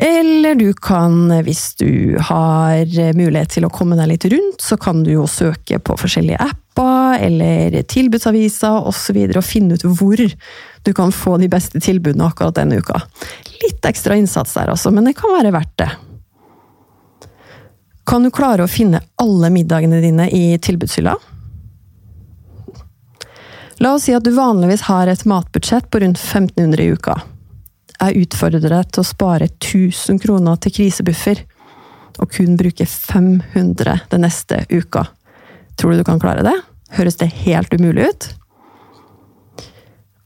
Eller 0.00 0.56
du 0.56 0.72
kan, 0.72 1.28
hvis 1.44 1.74
du 1.76 2.16
har 2.30 2.88
mulighet 3.18 3.52
til 3.52 3.66
å 3.68 3.72
komme 3.72 3.98
deg 3.98 4.08
litt 4.14 4.24
rundt, 4.32 4.62
så 4.64 4.78
kan 4.80 5.02
du 5.04 5.12
jo 5.12 5.26
søke 5.28 5.76
på 5.84 5.98
forskjellige 6.00 6.40
apper 6.40 7.20
eller 7.20 7.76
tilbudsaviser 7.84 8.88
osv. 8.88 9.18
Og, 9.26 9.36
og 9.36 9.44
finne 9.44 9.76
ut 9.76 9.84
hvor 9.84 10.22
du 10.88 10.92
kan 10.96 11.12
få 11.12 11.36
de 11.42 11.50
beste 11.52 11.82
tilbudene 11.84 12.30
akkurat 12.30 12.56
denne 12.56 12.80
uka. 12.80 13.02
Litt 13.60 13.84
ekstra 13.84 14.16
innsats 14.16 14.56
der 14.56 14.72
altså, 14.72 14.88
men 14.94 15.04
det 15.04 15.18
kan 15.20 15.36
være 15.36 15.52
verdt 15.52 15.76
det. 15.82 15.90
Kan 18.10 18.24
du 18.26 18.30
klare 18.34 18.64
å 18.66 18.70
finne 18.70 18.98
alle 19.22 19.52
middagene 19.54 20.00
dine 20.02 20.24
i 20.34 20.56
tilbudshylla? 20.58 21.12
La 23.78 23.92
oss 23.94 24.08
si 24.08 24.14
at 24.16 24.24
du 24.26 24.32
vanligvis 24.34 24.82
har 24.88 25.06
et 25.06 25.22
matbudsjett 25.30 25.86
på 25.86 26.00
rundt 26.02 26.18
1500 26.18 26.82
i 26.82 26.88
uka. 26.90 27.14
Jeg 28.00 28.24
utfordrer 28.24 28.66
deg 28.66 28.88
til 28.90 29.04
å 29.04 29.06
spare 29.06 29.46
1000 29.46 30.18
kroner 30.24 30.58
til 30.58 30.74
krisebuffer, 30.74 31.44
og 32.18 32.34
kun 32.34 32.56
bruke 32.58 32.86
500 32.90 33.94
den 34.10 34.26
neste 34.26 34.58
uka. 34.72 35.04
Tror 35.78 35.94
du 35.94 36.00
du 36.00 36.06
kan 36.08 36.18
klare 36.18 36.42
det? 36.42 36.56
Høres 36.96 37.20
det 37.20 37.28
helt 37.44 37.70
umulig 37.78 38.08
ut? 38.10 38.26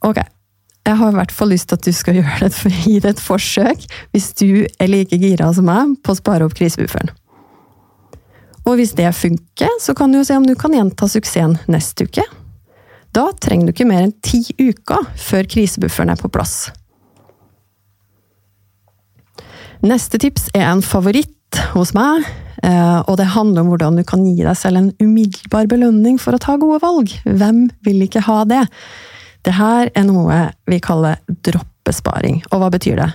Ok, 0.09 0.23
jeg 0.89 0.97
har 1.03 1.13
i 1.13 1.19
hvert 1.19 1.37
fall 1.37 1.53
lyst 1.53 1.69
til 1.69 1.77
at 1.77 1.85
du 1.85 1.93
skal 1.93 2.17
gjøre 2.23 2.49
det 2.49 2.73
gi 2.87 2.97
det 2.97 3.13
et 3.13 3.23
forsøk, 3.27 3.85
hvis 4.17 4.31
du 4.41 4.65
er 4.65 4.89
like 4.89 5.21
gira 5.21 5.53
som 5.53 5.69
meg 5.69 5.99
på 6.01 6.17
å 6.17 6.19
spare 6.23 6.49
opp 6.49 6.57
krisebufferen. 6.57 7.13
Og 8.65 8.79
hvis 8.79 8.95
det 8.97 9.11
funker, 9.17 9.71
så 9.81 9.95
kan 9.97 10.13
du 10.13 10.21
jo 10.21 10.25
se 10.27 10.37
om 10.39 10.47
du 10.47 10.55
kan 10.57 10.73
gjenta 10.73 11.09
suksessen 11.11 11.59
neste 11.71 12.09
uke. 12.09 12.25
Da 13.15 13.29
trenger 13.39 13.69
du 13.69 13.75
ikke 13.75 13.87
mer 13.87 14.07
enn 14.07 14.17
ti 14.25 14.41
uker 14.59 15.05
før 15.21 15.47
krisebufferen 15.51 16.11
er 16.15 16.19
på 16.21 16.31
plass. 16.33 16.73
Neste 19.85 20.19
tips 20.23 20.49
er 20.57 20.65
en 20.71 20.81
favoritt 20.83 21.59
hos 21.75 21.93
meg, 21.95 22.25
eh, 22.65 23.01
og 23.05 23.19
det 23.21 23.29
handler 23.35 23.63
om 23.63 23.71
hvordan 23.75 24.01
du 24.01 24.05
kan 24.09 24.25
gi 24.25 24.41
deg 24.41 24.57
selv 24.59 24.81
en 24.81 24.91
umiddelbar 25.03 25.69
belønning 25.71 26.17
for 26.19 26.35
å 26.35 26.41
ta 26.41 26.57
gode 26.59 26.81
valg. 26.83 27.13
Hvem 27.29 27.67
vil 27.85 28.07
ikke 28.07 28.25
ha 28.25 28.41
det? 28.49 28.65
Det 29.45 29.59
her 29.59 29.93
er 29.93 30.09
noe 30.09 30.41
vi 30.71 30.81
kaller 30.83 31.21
droppesparing, 31.45 32.41
og 32.51 32.63
hva 32.63 32.73
betyr 32.73 32.97
det? 33.03 33.11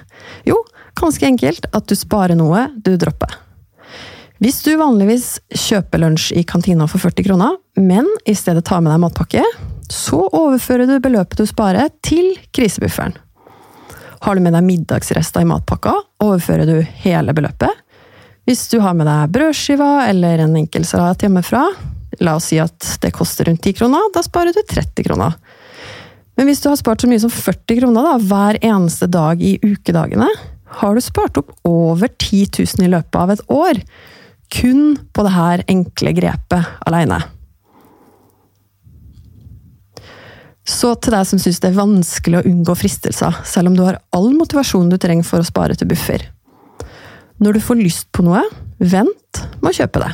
Jo, 0.47 0.61
ganske 0.99 1.25
enkelt 1.25 1.65
at 1.73 1.89
du 1.89 1.97
sparer 1.97 2.37
noe 2.37 2.67
du 2.77 2.93
dropper. 3.01 3.33
Hvis 4.39 4.61
du 4.63 4.71
vanligvis 4.79 5.33
kjøper 5.51 5.99
lunsj 5.99 6.29
i 6.39 6.45
kantina 6.47 6.85
for 6.87 7.03
40 7.03 7.25
kroner, 7.25 7.57
men 7.75 8.07
i 8.23 8.35
stedet 8.37 8.63
tar 8.67 8.79
med 8.79 8.93
deg 8.93 9.01
matpakke, 9.03 9.41
så 9.91 10.21
overfører 10.31 10.87
du 10.87 10.93
beløpet 11.03 11.41
du 11.41 11.47
sparer, 11.49 11.89
til 12.05 12.37
krisebufferen. 12.55 13.17
Har 14.23 14.35
du 14.35 14.43
med 14.43 14.55
deg 14.55 14.63
middagsrester 14.63 15.43
i 15.43 15.47
matpakka, 15.49 15.91
overfører 16.23 16.69
du 16.69 16.77
hele 17.03 17.35
beløpet. 17.35 17.83
Hvis 18.47 18.63
du 18.71 18.77
har 18.79 18.95
med 18.95 19.09
deg 19.11 19.33
brødskiva 19.35 20.05
eller 20.07 20.45
en 20.45 20.55
enkel 20.61 20.87
salat 20.87 21.25
hjemmefra, 21.25 21.65
la 22.23 22.37
oss 22.39 22.47
si 22.53 22.61
at 22.63 22.95
det 23.03 23.11
koster 23.15 23.49
rundt 23.49 23.67
10 23.67 23.75
kroner, 23.81 24.07
da 24.15 24.23
sparer 24.23 24.55
du 24.55 24.61
30 24.63 25.03
kroner. 25.09 25.35
Men 26.39 26.47
hvis 26.47 26.63
du 26.63 26.69
har 26.71 26.79
spart 26.79 27.03
så 27.03 27.09
mye 27.11 27.19
som 27.19 27.33
40 27.33 27.81
kroner 27.81 28.07
da, 28.07 28.15
hver 28.23 28.61
eneste 28.63 29.11
dag 29.11 29.43
i 29.43 29.57
ukedagene, 29.59 30.29
har 30.79 30.95
du 30.95 31.03
spart 31.03 31.41
opp 31.41 31.51
over 31.67 32.07
10 32.07 32.45
000 32.55 32.87
i 32.87 32.93
løpet 32.95 33.19
av 33.19 33.35
et 33.35 33.43
år. 33.51 33.83
Kun 34.53 34.95
på 35.13 35.25
det 35.25 35.33
her 35.35 35.63
enkle 35.69 36.13
grepet 36.17 36.71
alene. 36.89 37.19
Så 40.69 40.93
til 41.01 41.15
deg 41.15 41.25
som 41.25 41.41
syns 41.41 41.61
det 41.63 41.71
er 41.71 41.79
vanskelig 41.79 42.39
å 42.39 42.47
unngå 42.49 42.75
fristelser, 42.77 43.41
selv 43.47 43.71
om 43.71 43.77
du 43.77 43.83
har 43.87 43.99
all 44.15 44.29
motivasjon 44.37 44.91
du 44.91 44.99
trenger 45.01 45.25
for 45.25 45.41
å 45.41 45.47
spare 45.47 45.77
til 45.77 45.89
buffer. 45.89 46.27
Når 47.41 47.55
du 47.55 47.61
får 47.63 47.79
lyst 47.79 48.09
på 48.13 48.25
noe, 48.25 48.43
vent 48.77 49.43
med 49.61 49.71
å 49.71 49.77
kjøpe 49.79 50.03
det. 50.03 50.11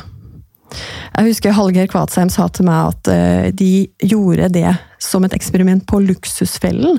Jeg 1.16 1.30
husker 1.30 1.54
Hallgeir 1.56 1.88
Kvatsheim 1.90 2.30
sa 2.32 2.46
til 2.52 2.66
meg 2.68 2.92
at 2.92 3.10
eh, 3.12 3.48
de 3.56 3.86
gjorde 4.04 4.50
det 4.56 4.72
som 5.02 5.24
et 5.24 5.36
eksperiment 5.36 5.84
på 5.88 6.00
Luksusfellen. 6.04 6.98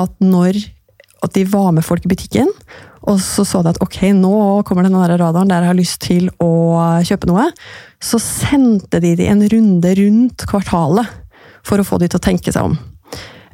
At 0.00 0.12
når 0.20 0.58
at 1.24 1.34
de 1.36 1.46
var 1.48 1.72
med 1.74 1.86
folk 1.86 2.04
i 2.06 2.12
butikken, 2.12 2.50
og 3.04 3.18
så 3.20 3.44
så 3.44 3.60
de 3.64 3.74
at 3.74 3.82
ok, 3.84 4.00
nå 4.16 4.62
kommer 4.64 4.86
den 4.86 4.96
radaren 4.96 5.50
der 5.50 5.64
jeg 5.64 5.72
har 5.72 5.78
lyst 5.78 6.00
til 6.04 6.30
å 6.42 6.52
kjøpe 7.04 7.28
noe, 7.28 7.50
så 8.00 8.20
sendte 8.22 9.00
de 9.02 9.14
de 9.18 9.28
en 9.28 9.44
runde 9.52 9.94
rundt 10.00 10.46
kvartalet 10.48 11.10
for 11.64 11.80
å 11.80 11.86
få 11.86 12.00
de 12.00 12.08
til 12.08 12.20
å 12.20 12.24
tenke 12.24 12.52
seg 12.52 12.70
om. 12.70 12.78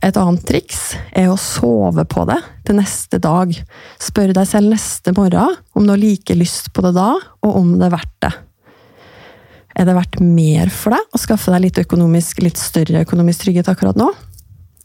Et 0.00 0.16
annet 0.16 0.44
triks 0.48 0.94
er 1.12 1.28
å 1.28 1.36
sove 1.36 2.06
på 2.08 2.24
det 2.28 2.38
til 2.64 2.78
neste 2.78 3.18
dag. 3.20 3.52
Spør 4.00 4.32
deg 4.36 4.48
selv 4.48 4.72
neste 4.72 5.12
morgen 5.16 5.58
om 5.76 5.84
du 5.84 5.92
har 5.92 6.00
like 6.00 6.36
lyst 6.38 6.70
på 6.72 6.84
det 6.86 6.94
da, 6.96 7.10
og 7.44 7.58
om 7.58 7.74
det 7.76 7.90
er 7.90 7.96
verdt 7.98 8.16
det. 8.24 8.32
Er 9.80 9.86
det 9.86 9.96
verdt 9.96 10.18
mer 10.24 10.72
for 10.72 10.96
deg 10.96 11.14
å 11.14 11.20
skaffe 11.20 11.52
deg 11.52 11.68
litt, 11.68 11.78
litt 12.42 12.60
større 12.60 13.04
økonomisk 13.04 13.44
trygghet 13.44 13.68
akkurat 13.70 13.98
nå? 13.98 14.08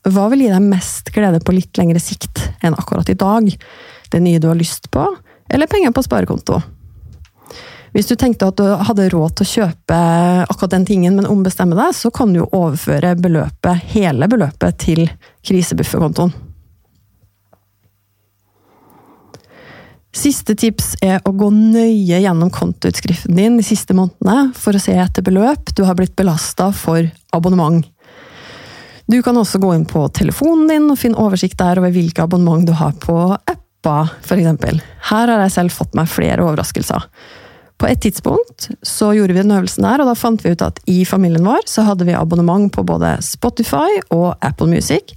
Hva 0.05 0.27
vil 0.29 0.43
gi 0.45 0.51
deg 0.51 0.61
mest 0.61 1.09
glede 1.13 1.39
på 1.41 1.55
litt 1.55 1.73
lengre 1.79 2.01
sikt 2.01 2.43
enn 2.61 2.77
akkurat 2.77 3.09
i 3.09 3.17
dag? 3.17 3.49
Det 4.11 4.21
nye 4.21 4.41
du 4.41 4.47
har 4.51 4.57
lyst 4.59 4.91
på, 4.93 5.05
eller 5.49 5.69
penger 5.69 5.95
på 5.95 6.03
sparekonto? 6.05 6.61
Hvis 7.95 8.09
du 8.11 8.17
tenkte 8.19 8.49
at 8.51 8.59
du 8.59 8.65
hadde 8.85 9.07
råd 9.09 9.37
til 9.39 9.45
å 9.45 9.51
kjøpe 9.53 9.97
akkurat 10.45 10.73
den 10.75 10.85
tingen, 10.85 11.15
men 11.15 11.29
ombestemme 11.31 11.77
deg, 11.77 11.95
så 11.95 12.11
kan 12.13 12.33
du 12.33 12.41
jo 12.41 12.49
overføre 12.51 13.13
beløpet, 13.17 13.85
hele 13.95 14.27
beløpet 14.29 14.77
til 14.83 15.07
krisebufferkontoen. 15.47 16.35
Siste 20.15 20.53
tips 20.59 20.93
er 21.03 21.23
å 21.27 21.33
gå 21.35 21.49
nøye 21.51 22.19
gjennom 22.21 22.51
kontoutskriften 22.53 23.35
din 23.35 23.57
de 23.59 23.65
siste 23.67 23.95
månedene 23.97 24.53
for 24.55 24.75
å 24.75 24.79
se 24.79 24.93
etter 24.95 25.25
beløp 25.25 25.73
du 25.75 25.83
har 25.87 25.97
blitt 25.97 26.15
belasta 26.19 26.69
for 26.75 27.03
abonnement. 27.35 27.83
Du 29.05 29.21
kan 29.21 29.37
også 29.37 29.61
gå 29.61 29.69
inn 29.75 29.85
på 29.85 30.07
telefonen 30.17 30.67
din 30.69 30.89
og 30.89 30.97
finne 30.97 31.19
oversikt 31.21 31.59
der 31.61 31.77
over 31.81 31.93
hvilke 31.93 32.23
abonnement 32.25 32.65
du 32.65 32.73
har 32.73 32.95
på 33.01 33.17
apper, 33.37 34.13
f.eks. 34.25 34.79
Her 35.11 35.29
har 35.29 35.43
jeg 35.43 35.53
selv 35.53 35.75
fått 35.75 35.93
meg 35.97 36.09
flere 36.09 36.41
overraskelser. 36.45 37.05
På 37.75 37.89
et 37.91 37.99
tidspunkt 38.01 38.69
så 38.87 39.09
gjorde 39.13 39.35
vi 39.35 39.41
den 39.43 39.51
øvelsen 39.51 39.83
der, 39.83 40.01
og 40.01 40.07
da 40.07 40.15
fant 40.17 40.41
vi 40.41 40.53
ut 40.55 40.63
at 40.63 40.79
i 40.89 41.01
familien 41.05 41.45
vår 41.45 41.67
så 41.69 41.83
hadde 41.85 42.07
vi 42.07 42.15
abonnement 42.15 42.71
på 42.73 42.85
både 42.87 43.17
Spotify 43.25 43.99
og 44.15 44.31
Apple 44.39 44.69
Music. 44.71 45.11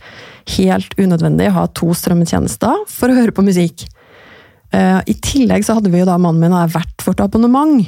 Helt 0.58 0.96
unødvendig 0.98 1.48
å 1.48 1.56
ha 1.60 1.66
to 1.70 1.92
strømmetjenester 1.94 2.82
for 2.90 3.08
å 3.08 3.16
høre 3.16 3.32
på 3.32 3.46
musikk. 3.46 3.86
Eh, 4.74 4.98
I 5.06 5.14
tillegg 5.22 5.64
så 5.64 5.78
hadde 5.78 5.92
vi 5.94 6.02
jo 6.02 6.08
da 6.08 6.18
mannen 6.20 6.42
min 6.42 6.56
og 6.56 6.66
jeg 6.66 6.74
hvert 6.74 7.06
vårt 7.06 7.22
abonnement. 7.24 7.86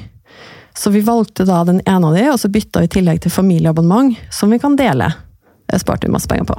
Så 0.78 0.95
vi 0.95 1.02
valgte 1.04 1.45
da 1.45 1.64
den 1.66 1.83
ene 1.83 2.07
av 2.07 2.14
de, 2.16 2.28
og 2.30 2.38
så 2.40 2.49
bytta 2.52 2.87
i 2.87 2.92
tillegg 2.95 3.25
til 3.25 3.35
familieabonnement, 3.35 4.14
som 4.33 4.54
vi 4.54 4.61
kan 4.62 4.78
dele. 4.78 5.11
Sparte 5.79 6.09
vi 6.09 6.15
masse 6.15 6.31
penger 6.31 6.49
på. 6.50 6.59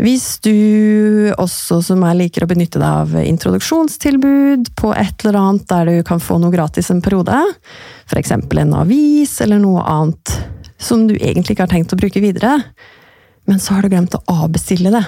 Hvis 0.00 0.40
du 0.40 1.32
også 1.36 1.82
som 1.84 2.00
jeg 2.06 2.18
liker 2.18 2.46
å 2.46 2.48
benytte 2.50 2.80
deg 2.80 3.02
av 3.04 3.12
introduksjonstilbud 3.20 4.72
på 4.78 4.92
et 4.96 5.24
eller 5.24 5.38
annet 5.38 5.66
der 5.68 5.90
du 5.90 6.06
kan 6.08 6.22
få 6.22 6.38
noe 6.40 6.54
gratis 6.54 6.88
en 6.90 7.02
periode, 7.04 7.36
f.eks. 8.08 8.32
en 8.32 8.74
avis 8.80 9.36
eller 9.44 9.60
noe 9.62 9.84
annet 9.84 10.32
som 10.82 11.04
du 11.06 11.14
egentlig 11.14 11.54
ikke 11.54 11.66
har 11.66 11.74
tenkt 11.74 11.92
å 11.94 12.00
bruke 12.00 12.22
videre, 12.24 12.56
men 13.46 13.60
så 13.60 13.76
har 13.76 13.84
du 13.84 13.92
glemt 13.92 14.16
å 14.16 14.22
avbestille 14.42 14.90
det. 14.94 15.04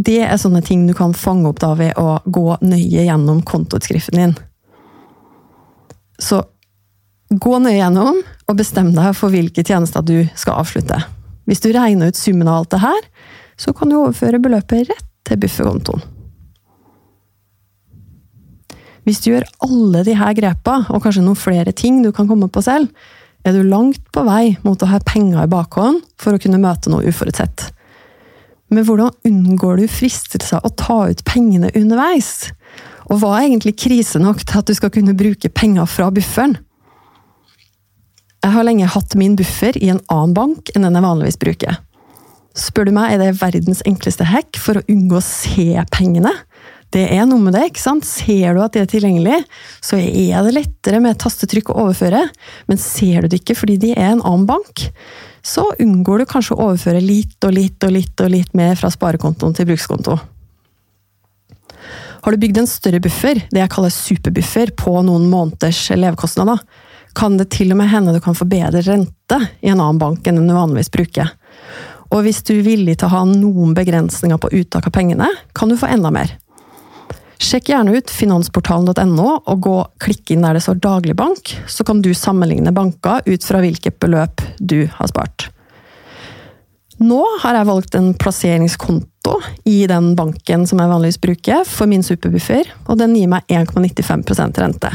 Det 0.00 0.20
er 0.24 0.40
sånne 0.40 0.62
ting 0.66 0.86
du 0.88 0.94
kan 0.96 1.14
fange 1.16 1.48
opp 1.48 1.60
da 1.62 1.74
ved 1.78 1.96
å 2.00 2.18
gå 2.24 2.46
nøye 2.64 3.06
gjennom 3.06 3.42
kontoutskriften 3.46 4.20
din. 4.20 4.34
Så 6.20 6.42
gå 7.30 7.54
nøye 7.62 7.78
gjennom, 7.78 8.20
og 8.48 8.58
bestem 8.58 8.90
deg 8.96 9.14
for 9.16 9.32
hvilke 9.32 9.64
tjenester 9.64 10.04
du 10.04 10.18
skal 10.34 10.60
avslutte. 10.64 10.98
Hvis 11.50 11.62
du 11.64 11.72
regner 11.74 12.12
ut 12.12 12.18
summen 12.18 12.46
av 12.46 12.60
alt 12.60 12.70
det 12.70 12.82
her, 12.84 13.06
så 13.58 13.74
kan 13.74 13.90
du 13.90 13.98
overføre 13.98 14.38
beløpet 14.38 14.86
rett 14.86 15.06
til 15.26 15.40
bufferkontoen. 15.42 16.04
Hvis 19.08 19.18
du 19.24 19.32
gjør 19.32 19.48
alle 19.66 20.04
disse 20.06 20.28
grepa, 20.38 20.76
og 20.92 21.02
kanskje 21.02 21.24
noen 21.26 21.38
flere 21.38 21.74
ting 21.74 21.98
du 22.04 22.12
kan 22.14 22.28
komme 22.30 22.46
på 22.52 22.62
selv, 22.62 22.86
er 23.42 23.56
du 23.56 23.64
langt 23.66 24.04
på 24.14 24.22
vei 24.26 24.54
mot 24.62 24.78
å 24.78 24.90
ha 24.92 25.00
penger 25.02 25.42
i 25.42 25.50
bakhånd 25.50 26.04
for 26.20 26.36
å 26.36 26.40
kunne 26.42 26.60
møte 26.62 26.92
noe 26.92 27.08
uforutsett. 27.10 27.66
Men 28.70 28.86
hvordan 28.86 29.16
unngår 29.26 29.80
du 29.80 29.90
fristelser 29.90 30.62
å 30.62 30.70
ta 30.78 31.02
ut 31.10 31.24
pengene 31.26 31.72
underveis? 31.74 32.52
Og 33.10 33.18
hva 33.18 33.40
er 33.40 33.48
egentlig 33.48 33.74
krise 33.80 34.20
nok 34.22 34.44
til 34.44 34.60
at 34.60 34.70
du 34.70 34.76
skal 34.78 34.92
kunne 34.94 35.16
bruke 35.18 35.50
penger 35.50 35.88
fra 35.90 36.12
bufferen? 36.14 36.60
Jeg 38.40 38.54
har 38.54 38.64
lenge 38.64 38.88
hatt 38.88 39.14
min 39.20 39.36
buffer 39.36 39.76
i 39.76 39.90
en 39.92 40.00
annen 40.08 40.34
bank 40.36 40.70
enn 40.72 40.86
den 40.86 40.96
jeg 40.96 41.04
vanligvis 41.04 41.40
bruker. 41.40 41.80
Spør 42.56 42.88
du 42.88 42.94
meg, 42.96 43.12
er 43.12 43.20
det 43.20 43.40
verdens 43.40 43.82
enkleste 43.86 44.26
hack 44.26 44.58
for 44.58 44.80
å 44.80 44.86
unngå 44.90 45.18
å 45.18 45.24
se 45.24 45.74
pengene. 45.92 46.32
Det 46.90 47.04
er 47.14 47.28
noe 47.28 47.38
med 47.38 47.54
det, 47.54 47.68
ikke 47.68 47.82
sant? 47.82 48.06
Ser 48.08 48.56
du 48.56 48.62
at 48.64 48.74
det 48.74 48.82
er 48.82 48.88
tilgjengelig, 48.90 49.44
så 49.84 50.00
er 50.00 50.40
det 50.42 50.56
lettere 50.56 50.98
med 51.04 51.20
tastetrykk 51.22 51.70
å 51.70 51.84
overføre. 51.84 52.24
Men 52.66 52.80
ser 52.82 53.22
du 53.22 53.30
det 53.30 53.42
ikke 53.44 53.58
fordi 53.60 53.76
de 53.84 53.92
er 53.94 54.16
en 54.16 54.24
annen 54.24 54.48
bank, 54.48 54.88
så 55.46 55.68
unngår 55.80 56.24
du 56.24 56.30
kanskje 56.32 56.56
å 56.56 56.70
overføre 56.70 57.04
litt 57.04 57.38
og 57.46 57.54
litt 57.54 57.86
og 57.86 57.94
litt 57.94 58.24
og 58.24 58.34
litt 58.34 58.58
mer 58.58 58.74
fra 58.80 58.90
sparekontoen 58.90 59.54
til 59.56 59.70
brukskonto. 59.70 60.18
Har 62.20 62.34
du 62.34 62.40
bygd 62.40 62.58
en 62.60 62.68
større 62.68 63.00
buffer, 63.00 63.38
det 63.52 63.62
jeg 63.62 63.72
kaller 63.72 63.94
superbuffer, 63.94 64.74
på 64.76 64.98
noen 65.06 65.30
måneders 65.30 65.86
levekostnader, 65.94 66.58
kan 67.16 67.38
det 67.40 67.50
til 67.54 67.72
og 67.74 67.80
med 67.80 67.90
hende 67.90 68.14
du 68.14 68.20
kan 68.22 68.36
få 68.36 68.46
bedre 68.50 68.82
rente 68.86 69.38
i 69.60 69.70
en 69.70 69.80
annen 69.80 70.00
bank 70.00 70.26
enn 70.26 70.40
du 70.40 70.54
vanligvis 70.54 70.92
bruker. 70.94 71.32
Og 72.10 72.24
hvis 72.26 72.42
du 72.46 72.56
er 72.56 72.66
villig 72.66 72.98
til 72.98 73.08
å 73.08 73.14
ha 73.14 73.24
noen 73.28 73.74
begrensninger 73.76 74.38
på 74.40 74.50
uttak 74.60 74.88
av 74.88 74.94
pengene, 74.94 75.28
kan 75.54 75.70
du 75.70 75.78
få 75.78 75.90
enda 75.90 76.10
mer. 76.14 76.32
Sjekk 77.40 77.70
gjerne 77.70 77.94
ut 77.96 78.10
finansportalen.no, 78.12 79.28
og 79.48 79.62
gå 79.64 79.76
klikk 80.02 80.34
inn 80.34 80.44
der 80.44 80.58
det 80.58 80.64
står 80.64 80.82
daglig 80.82 81.14
bank, 81.16 81.54
så 81.70 81.86
kan 81.88 82.02
du 82.04 82.10
sammenligne 82.12 82.74
banker 82.76 83.24
ut 83.24 83.46
fra 83.46 83.62
hvilket 83.62 83.96
beløp 84.02 84.44
du 84.58 84.84
har 84.98 85.08
spart. 85.08 85.48
Nå 87.00 87.22
har 87.40 87.56
jeg 87.56 87.68
valgt 87.70 87.96
en 87.96 88.10
plasseringskonto 88.12 89.38
i 89.64 89.86
den 89.88 90.12
banken 90.18 90.66
som 90.68 90.82
jeg 90.82 90.90
vanligvis 90.90 91.20
bruker, 91.22 91.62
for 91.64 91.88
min 91.88 92.04
superbuffer, 92.04 92.68
og 92.90 93.00
den 93.00 93.16
gir 93.16 93.30
meg 93.32 93.48
1,95% 93.48 94.60
rente. 94.60 94.92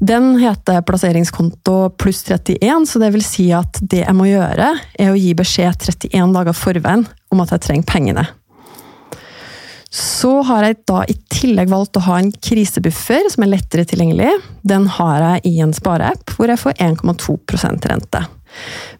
Den 0.00 0.38
heter 0.40 0.80
plasseringskonto 0.82 1.90
pluss 2.00 2.22
31, 2.24 2.86
så 2.88 2.98
det 2.98 3.10
vil 3.12 3.24
si 3.24 3.50
at 3.52 3.82
det 3.84 4.00
jeg 4.06 4.16
må 4.16 4.30
gjøre, 4.30 4.70
er 4.96 5.10
å 5.12 5.18
gi 5.18 5.34
beskjed 5.36 5.76
31 5.92 6.32
dager 6.32 6.56
forveien 6.56 7.04
om 7.28 7.42
at 7.44 7.52
jeg 7.52 7.66
trenger 7.66 7.88
pengene. 7.90 8.24
Så 9.92 10.30
har 10.46 10.64
jeg 10.64 10.78
da 10.88 11.02
i 11.04 11.16
tillegg 11.34 11.68
valgt 11.68 11.98
å 11.98 12.04
ha 12.06 12.16
en 12.20 12.30
krisebuffer 12.32 13.28
som 13.28 13.44
er 13.44 13.50
lettere 13.52 13.84
tilgjengelig. 13.90 14.30
Den 14.62 14.86
har 14.96 15.18
jeg 15.26 15.50
i 15.50 15.60
en 15.66 15.74
spareapp 15.76 16.32
hvor 16.32 16.48
jeg 16.48 16.62
får 16.62 16.80
1,2% 16.80 17.90
rente. 17.90 18.22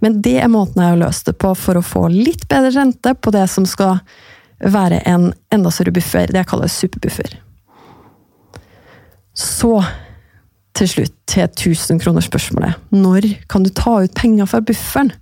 Men 0.04 0.20
det 0.20 0.36
er 0.42 0.52
måten 0.52 0.82
jeg 0.82 0.96
har 0.96 1.00
løst 1.00 1.30
det 1.30 1.36
på 1.40 1.54
for 1.56 1.80
å 1.80 1.84
få 1.86 2.04
litt 2.12 2.44
bedre 2.50 2.74
rente 2.76 3.14
på 3.14 3.32
det 3.32 3.46
som 3.48 3.64
skal 3.64 4.02
være 4.60 5.00
en 5.08 5.30
enda 5.54 5.72
større 5.72 5.94
buffer. 5.96 6.28
Det 6.28 6.42
jeg 6.42 6.50
kaller 6.50 6.68
superbuffer. 6.76 7.38
Så 9.32 9.78
til 10.78 10.88
slutt 10.88 11.16
til 11.30 11.46
1000 11.46 12.00
kroner-spørsmålet. 12.02 12.78
Når 12.94 13.26
kan 13.50 13.64
du 13.66 13.72
ta 13.74 14.00
ut 14.04 14.14
penger 14.16 14.48
fra 14.50 14.62
bufferen? 14.64 15.12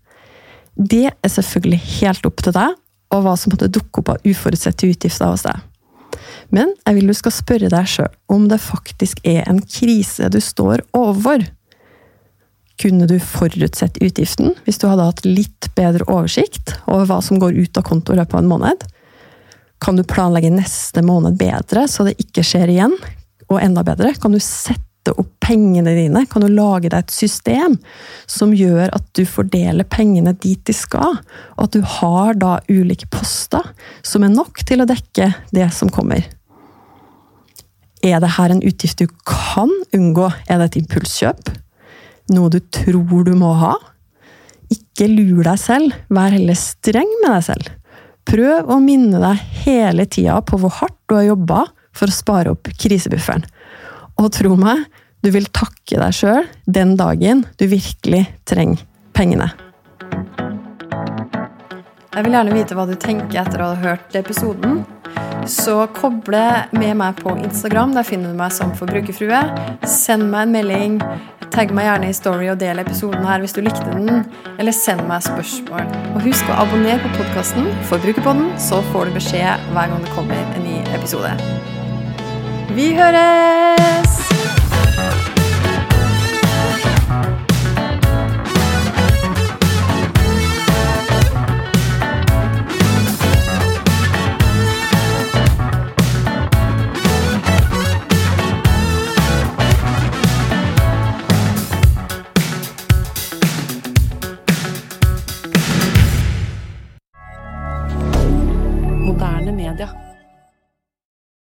Det 0.78 1.08
er 1.10 1.32
selvfølgelig 1.32 1.80
helt 2.00 2.28
opp 2.28 2.42
til 2.44 2.54
deg, 2.54 2.76
og 3.14 3.24
hva 3.24 3.34
som 3.40 3.54
måtte 3.54 3.70
dukke 3.72 4.02
opp 4.02 4.12
av 4.14 4.28
uforutsette 4.28 4.90
utgifter 4.90 5.32
hos 5.32 5.46
deg. 5.46 5.64
Men 6.54 6.72
jeg 6.86 6.96
vil 6.96 7.10
du 7.10 7.16
skal 7.16 7.34
spørre 7.34 7.70
deg 7.72 7.88
sjøl 7.90 8.10
om 8.32 8.46
det 8.48 8.60
faktisk 8.62 9.20
er 9.26 9.42
en 9.50 9.60
krise 9.64 10.30
du 10.32 10.40
står 10.42 10.84
overfor. 10.96 11.44
Kunne 12.78 13.08
du 13.10 13.16
forutsett 13.18 13.98
utgiften 14.04 14.54
hvis 14.64 14.78
du 14.78 14.86
hadde 14.88 15.08
hatt 15.08 15.24
litt 15.26 15.68
bedre 15.76 16.06
oversikt 16.06 16.76
over 16.86 17.08
hva 17.10 17.18
som 17.24 17.40
går 17.42 17.58
ut 17.58 17.80
av 17.80 17.86
konto 17.88 18.14
i 18.14 18.20
løpet 18.20 18.38
av 18.38 18.44
en 18.44 18.52
måned? 18.52 18.86
Kan 19.82 19.98
du 19.98 20.06
planlegge 20.06 20.50
neste 20.54 21.02
måned 21.06 21.38
bedre, 21.38 21.86
så 21.90 22.06
det 22.06 22.16
ikke 22.22 22.44
skjer 22.46 22.70
igjen? 22.72 22.94
Og 23.48 23.60
enda 23.62 23.84
bedre, 23.86 24.12
kan 24.20 24.34
du 24.34 24.40
sette 24.42 24.87
sette 25.08 25.20
opp 25.20 25.40
pengene 25.40 25.94
dine? 25.94 26.26
Kan 26.26 26.42
du 26.42 26.48
lage 26.48 26.88
deg 26.88 26.98
et 26.98 27.10
system 27.12 27.78
som 28.26 28.52
gjør 28.52 28.90
at 28.92 29.04
du 29.16 29.24
fordeler 29.26 29.84
pengene 29.84 30.34
dit 30.34 30.60
de 30.66 30.72
skal? 30.72 31.18
Og 31.56 31.64
at 31.64 31.72
du 31.72 31.82
har 31.82 32.34
da 32.34 32.58
ulike 32.68 33.08
poster 33.10 33.64
som 34.02 34.24
er 34.24 34.34
nok 34.34 34.64
til 34.66 34.82
å 34.82 34.88
dekke 34.88 35.32
det 35.52 35.70
som 35.72 35.88
kommer? 35.88 36.24
Er 38.02 38.20
det 38.20 38.36
her 38.36 38.50
en 38.50 38.62
utgift 38.62 39.00
du 39.00 39.08
kan 39.26 39.70
unngå? 39.94 40.30
Er 40.48 40.58
det 40.58 40.70
et 40.70 40.82
impulskjøp? 40.84 41.50
Noe 42.30 42.50
du 42.52 42.60
tror 42.60 43.24
du 43.24 43.34
må 43.34 43.54
ha? 43.58 43.74
Ikke 44.70 45.08
lur 45.08 45.42
deg 45.46 45.58
selv, 45.58 45.94
vær 46.12 46.34
heller 46.34 46.56
streng 46.58 47.08
med 47.22 47.32
deg 47.32 47.44
selv. 47.46 47.74
Prøv 48.28 48.68
å 48.68 48.76
minne 48.84 49.18
deg 49.22 49.44
hele 49.64 50.04
tida 50.04 50.36
på 50.44 50.58
hvor 50.60 50.74
hardt 50.82 50.98
du 51.08 51.16
har 51.16 51.30
jobba 51.30 51.62
for 51.96 52.10
å 52.10 52.14
spare 52.14 52.52
opp 52.52 52.68
krisebufferen. 52.76 53.46
Og 54.18 54.32
tro 54.34 54.56
meg, 54.58 54.82
du 55.22 55.30
vil 55.34 55.46
takke 55.54 55.98
deg 56.00 56.14
sjøl 56.14 56.44
den 56.66 56.96
dagen 56.98 57.44
du 57.58 57.68
virkelig 57.70 58.26
trenger 58.48 58.82
pengene. 59.14 59.50
Jeg 62.18 62.26
vil 62.26 62.34
gjerne 62.34 62.54
vite 62.56 62.74
hva 62.74 62.86
du 62.88 62.96
tenker 62.98 63.44
etter 63.44 63.62
å 63.62 63.72
ha 63.74 63.78
hørt 63.78 64.16
episoden. 64.18 64.80
Så 65.46 65.84
koble 65.94 66.42
med 66.74 66.98
meg 66.98 67.22
på 67.22 67.36
Instagram. 67.38 67.94
Der 67.94 68.06
finner 68.06 68.34
du 68.34 68.40
meg 68.40 68.50
som 68.56 68.74
forbrukerfrue. 68.74 69.38
Send 69.86 70.26
meg 70.32 70.48
en 70.48 70.56
melding. 70.56 70.98
Tagg 71.54 71.70
meg 71.74 71.86
gjerne 71.86 72.10
i 72.10 72.18
story 72.18 72.50
og 72.50 72.58
del 72.60 72.82
episoden 72.82 73.22
her 73.28 73.38
hvis 73.44 73.54
du 73.54 73.62
likte 73.62 73.86
den. 73.94 74.26
Eller 74.58 74.74
send 74.74 75.06
meg 75.06 75.22
spørsmål. 75.30 75.86
Og 76.16 76.22
husk 76.26 76.50
å 76.50 76.60
abonnere 76.66 76.98
på 77.06 77.14
podkasten 77.20 77.70
Forbrukerpodden, 77.88 78.50
så 78.58 78.82
får 78.90 79.08
du 79.08 79.18
beskjed 79.22 79.72
hver 79.72 79.92
gang 79.94 80.02
det 80.02 80.14
kommer 80.18 80.56
en 80.58 80.66
ny 80.66 80.80
episode. 80.98 81.77
Vi 82.74 82.94
høres! 82.94 84.27